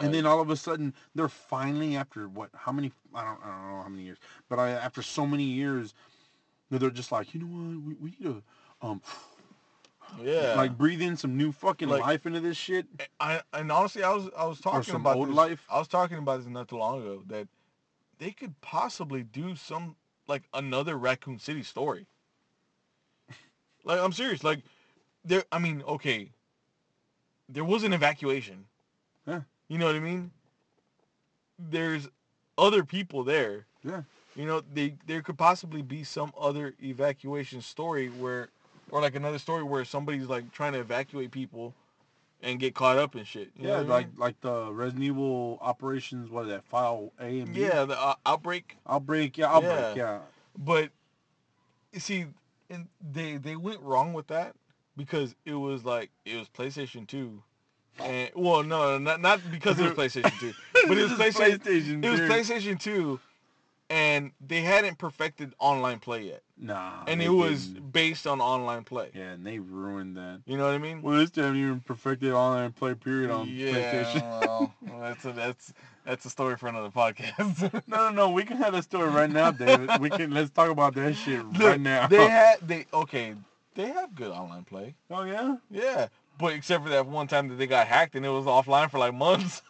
[0.00, 2.50] and then all of a sudden they're finally after what?
[2.54, 2.92] How many?
[3.14, 4.18] I don't, I don't know how many years,
[4.48, 5.94] but I, after so many years,
[6.70, 7.84] they're they're just like, you know what?
[7.86, 8.42] We, we need to
[8.82, 9.00] um
[10.22, 10.54] yeah.
[10.56, 12.86] like breathe in some new fucking Like- life into this shit.
[13.20, 15.66] I and honestly, I was I was talking about old this, life.
[15.70, 17.48] I was talking about this not too long ago that
[18.18, 22.06] they could possibly do some like another Raccoon City story.
[23.84, 24.44] like I'm serious.
[24.44, 24.60] Like
[25.24, 26.30] there, I mean, okay,
[27.48, 28.64] there was an evacuation.
[29.26, 29.42] Yeah.
[29.68, 30.30] You know what I mean?
[31.58, 32.08] There's
[32.56, 33.66] other people there.
[33.84, 34.02] Yeah.
[34.36, 38.48] You know, they there could possibly be some other evacuation story where,
[38.90, 41.74] or like another story where somebody's like trying to evacuate people,
[42.42, 43.50] and get caught up in shit.
[43.56, 44.16] You know Yeah, I like mean?
[44.18, 46.30] like the Resident Evil operations.
[46.30, 46.64] What is that?
[46.64, 47.62] File A and B.
[47.62, 48.76] yeah, the uh, outbreak.
[48.88, 49.36] Outbreak.
[49.38, 49.96] Yeah, outbreak.
[49.96, 50.18] Yeah.
[50.56, 50.90] But
[51.92, 52.26] you see,
[52.70, 54.54] and they they went wrong with that
[54.96, 57.42] because it was like it was PlayStation Two,
[58.00, 60.52] and well, no, not not because it was PlayStation Two,
[60.86, 62.04] but it was is PlayStation.
[62.04, 62.20] It was.
[62.20, 63.20] PlayStation Two,
[63.90, 67.04] and they hadn't perfected online play yet, Nah.
[67.06, 67.90] and it was didn't.
[67.92, 69.10] based on online play.
[69.14, 70.42] Yeah, and they ruined that.
[70.46, 71.00] You know what I mean?
[71.02, 74.20] Well, this time you even perfected online play period on PlayStation.
[74.20, 75.72] well, well, that's a, that's
[76.04, 77.72] that's a story for another podcast.
[77.88, 78.30] no, no, no.
[78.30, 79.90] We can have that story right now, David.
[80.00, 82.06] We can let's talk about that shit right now.
[82.08, 83.34] They had they okay.
[83.74, 84.94] They have good online play.
[85.10, 85.56] oh yeah.
[85.70, 86.08] Yeah,
[86.38, 88.98] but except for that one time that they got hacked and it was offline for
[88.98, 89.62] like months.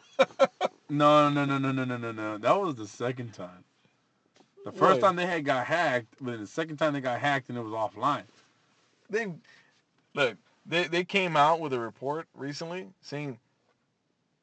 [0.90, 2.39] No, no, no, no, no, no, no, no.
[2.39, 3.65] That was the second time.
[4.73, 7.49] The first time they had got hacked, but then the second time they got hacked
[7.49, 8.24] and it was offline.
[9.11, 9.27] they
[10.15, 10.36] look
[10.66, 13.39] they they came out with a report recently saying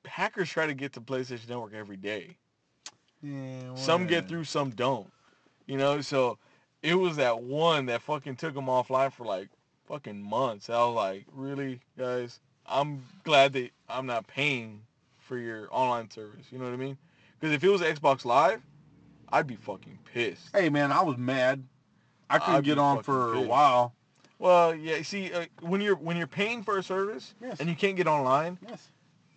[0.06, 2.36] hackers try to get to PlayStation Network every day.
[3.22, 5.12] Yeah, Some get through, some don't.
[5.66, 6.38] You know, so
[6.84, 9.50] it was that one that fucking took them offline for like
[9.88, 10.70] fucking months.
[10.70, 12.40] I was like, really, guys?
[12.68, 14.82] I'm glad that I'm not paying
[15.20, 16.46] for your online service.
[16.52, 16.98] You know what I mean?
[17.40, 18.62] Because if it was Xbox Live,
[19.32, 20.50] I'd be fucking pissed.
[20.56, 21.64] Hey man, I was mad.
[22.30, 23.94] I couldn't I'd get on for a while.
[24.40, 25.02] Well, yeah.
[25.04, 27.60] See, uh, when you're when you're paying for a service Yes.
[27.60, 28.90] and you can't get online, Yes.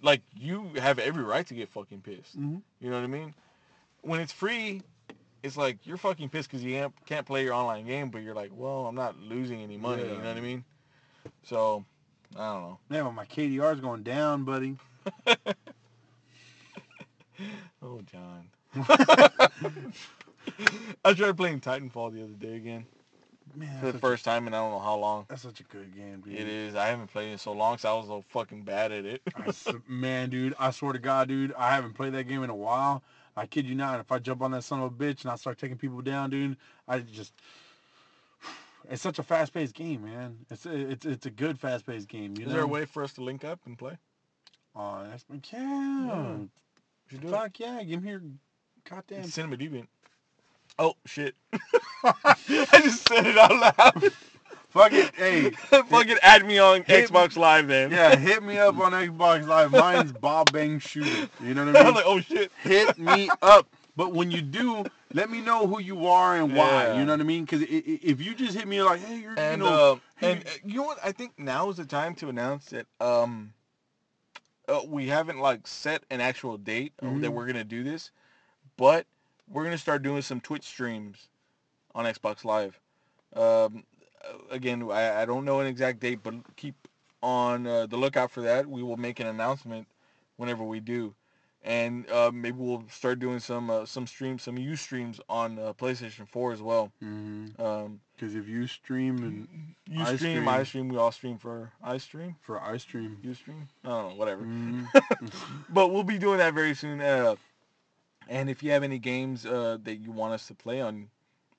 [0.02, 2.38] like you have every right to get fucking pissed.
[2.38, 2.56] Mm-hmm.
[2.80, 3.34] You know what I mean?
[4.02, 4.82] When it's free,
[5.42, 8.50] it's like you're fucking pissed because you can't, play your online game, but you're like,
[8.52, 10.02] well, I'm not losing any money.
[10.02, 10.64] You know what I mean?
[11.42, 11.84] So,
[12.36, 12.78] I don't know.
[12.90, 14.76] Yeah, but my KDR's going down, buddy.
[17.80, 18.48] Oh, John.
[21.04, 22.86] I tried playing Titanfall the other day again
[23.54, 25.26] Man, for the first time, and I don't know how long.
[25.28, 26.34] that's such a good game, dude.
[26.34, 26.74] It is.
[26.74, 29.22] I haven't played it so long, so I was so fucking bad at it.
[29.36, 29.52] I
[29.88, 33.02] man, dude, I swear to God, dude, I haven't played that game in a while.
[33.36, 34.00] I kid you not.
[34.00, 36.30] If I jump on that son of a bitch and I start taking people down,
[36.30, 37.32] dude, I just.
[38.90, 40.38] It's such a fast-paced game, man.
[40.50, 42.34] It's a, it's it's a good fast-paced game.
[42.36, 42.54] You Is know?
[42.54, 43.98] there a way for us to link up and play?
[44.74, 46.06] Uh, oh, that's yeah.
[46.06, 46.36] Yeah.
[46.36, 46.48] We
[47.10, 47.30] should do it.
[47.30, 47.82] Fuck yeah!
[47.82, 48.22] Give me your
[48.88, 49.24] goddamn.
[49.24, 49.86] Cinema Deviant.
[50.78, 51.34] Oh shit!
[52.04, 54.12] I just said it out loud.
[54.68, 55.50] Fuck it, hey.
[55.88, 57.90] Fucking add me on Hit- Xbox Live then.
[57.90, 59.72] Yeah, hit me up on Xbox Live.
[59.72, 61.28] Mine's Bob Bang Shooter.
[61.42, 61.94] You know what I I'm mean?
[61.94, 62.52] like, oh shit.
[62.62, 63.66] hit me up.
[63.96, 66.84] But when you do, let me know who you are and why.
[66.84, 66.98] Yeah.
[67.00, 67.44] You know what I mean?
[67.44, 70.50] Because if you just hit me like, hey, you're, And you know, um, and uh,
[70.64, 70.98] you know what?
[71.02, 73.52] I think now is the time to announce that um,
[74.68, 77.32] uh, we haven't like set an actual date uh, that Mhm.
[77.32, 78.12] we're gonna do this,
[78.78, 79.04] but
[79.50, 81.28] we're gonna start doing some Twitch streams
[81.94, 82.80] on Xbox Live.
[83.36, 83.84] Um,
[84.24, 86.74] uh, again, I, I don't know an exact date, but keep
[87.22, 88.66] on uh, the lookout for that.
[88.66, 89.86] We will make an announcement
[90.36, 91.14] whenever we do.
[91.64, 96.26] And uh, maybe we'll start doing some uh, some streams, some Ustreams on uh, PlayStation
[96.28, 96.92] 4 as well.
[97.00, 98.00] because Um,
[98.40, 99.48] if you stream and
[99.90, 100.48] you I stream, stream.
[100.48, 103.68] I stream, we all stream for I stream, for I stream, you stream.
[103.84, 104.42] I don't know, whatever.
[104.44, 104.86] Mhm.
[105.68, 107.00] But we'll be doing that very soon.
[108.28, 111.10] And if you have any games uh, that you want us to play on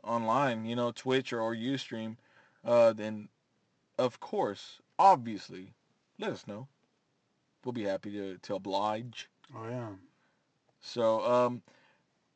[0.03, 2.17] online, you know, Twitch or, or Ustream,
[2.65, 3.29] uh, then
[3.97, 5.73] of course, obviously,
[6.19, 6.67] let us know.
[7.63, 9.29] We'll be happy to, to oblige.
[9.55, 9.89] oh yeah,
[10.81, 11.63] So um,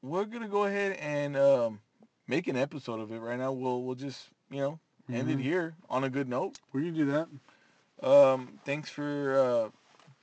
[0.02, 1.82] we're gonna go ahead and um,
[2.28, 3.52] make an episode of it right now.
[3.52, 4.80] We'll we'll just you know
[5.12, 5.42] end it Mhm.
[5.42, 6.56] here on a good note.
[6.74, 7.28] we can do that.
[8.06, 9.70] Um, thanks for uh,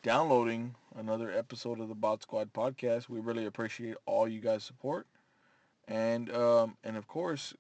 [0.03, 3.09] downloading another episode of the Bot Squad podcast.
[3.09, 5.07] We really appreciate all you guys' support,
[5.89, 7.55] and um, and of course,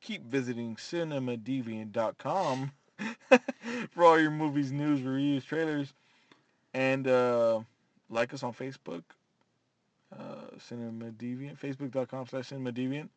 [0.00, 2.72] keep visiting CinemaDeviant.com
[3.90, 5.94] for all your movies, news, reviews, trailers,
[6.74, 7.60] and uh,
[8.08, 9.02] like us on Facebook,
[10.16, 13.08] uh, Cinema Deviant, Facebook.com slash Cinema Deviant,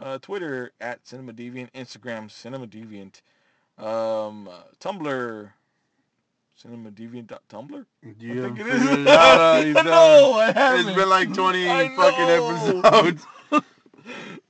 [0.00, 3.20] uh, Twitter at Cinema Deviant, Instagram Cinema Deviant,
[3.78, 4.48] um,
[4.80, 5.50] Tumblr,
[6.62, 7.86] cinemadeviant.tumblr.
[8.18, 8.82] Yeah, think it is.
[8.86, 9.74] it out, uh, I
[10.36, 10.94] I It's haven't.
[10.94, 13.26] been like 20 I fucking episodes.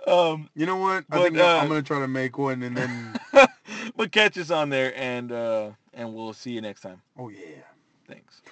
[0.06, 1.04] Um, You know what?
[1.10, 3.20] I But, think uh, I'm gonna try to make one and then.
[3.96, 7.02] but catch us on there, and uh, and we'll see you next time.
[7.18, 7.62] oh yeah.
[8.08, 8.42] Thanks.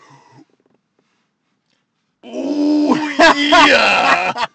[2.24, 2.94] Ooh,
[3.34, 4.46] yeah.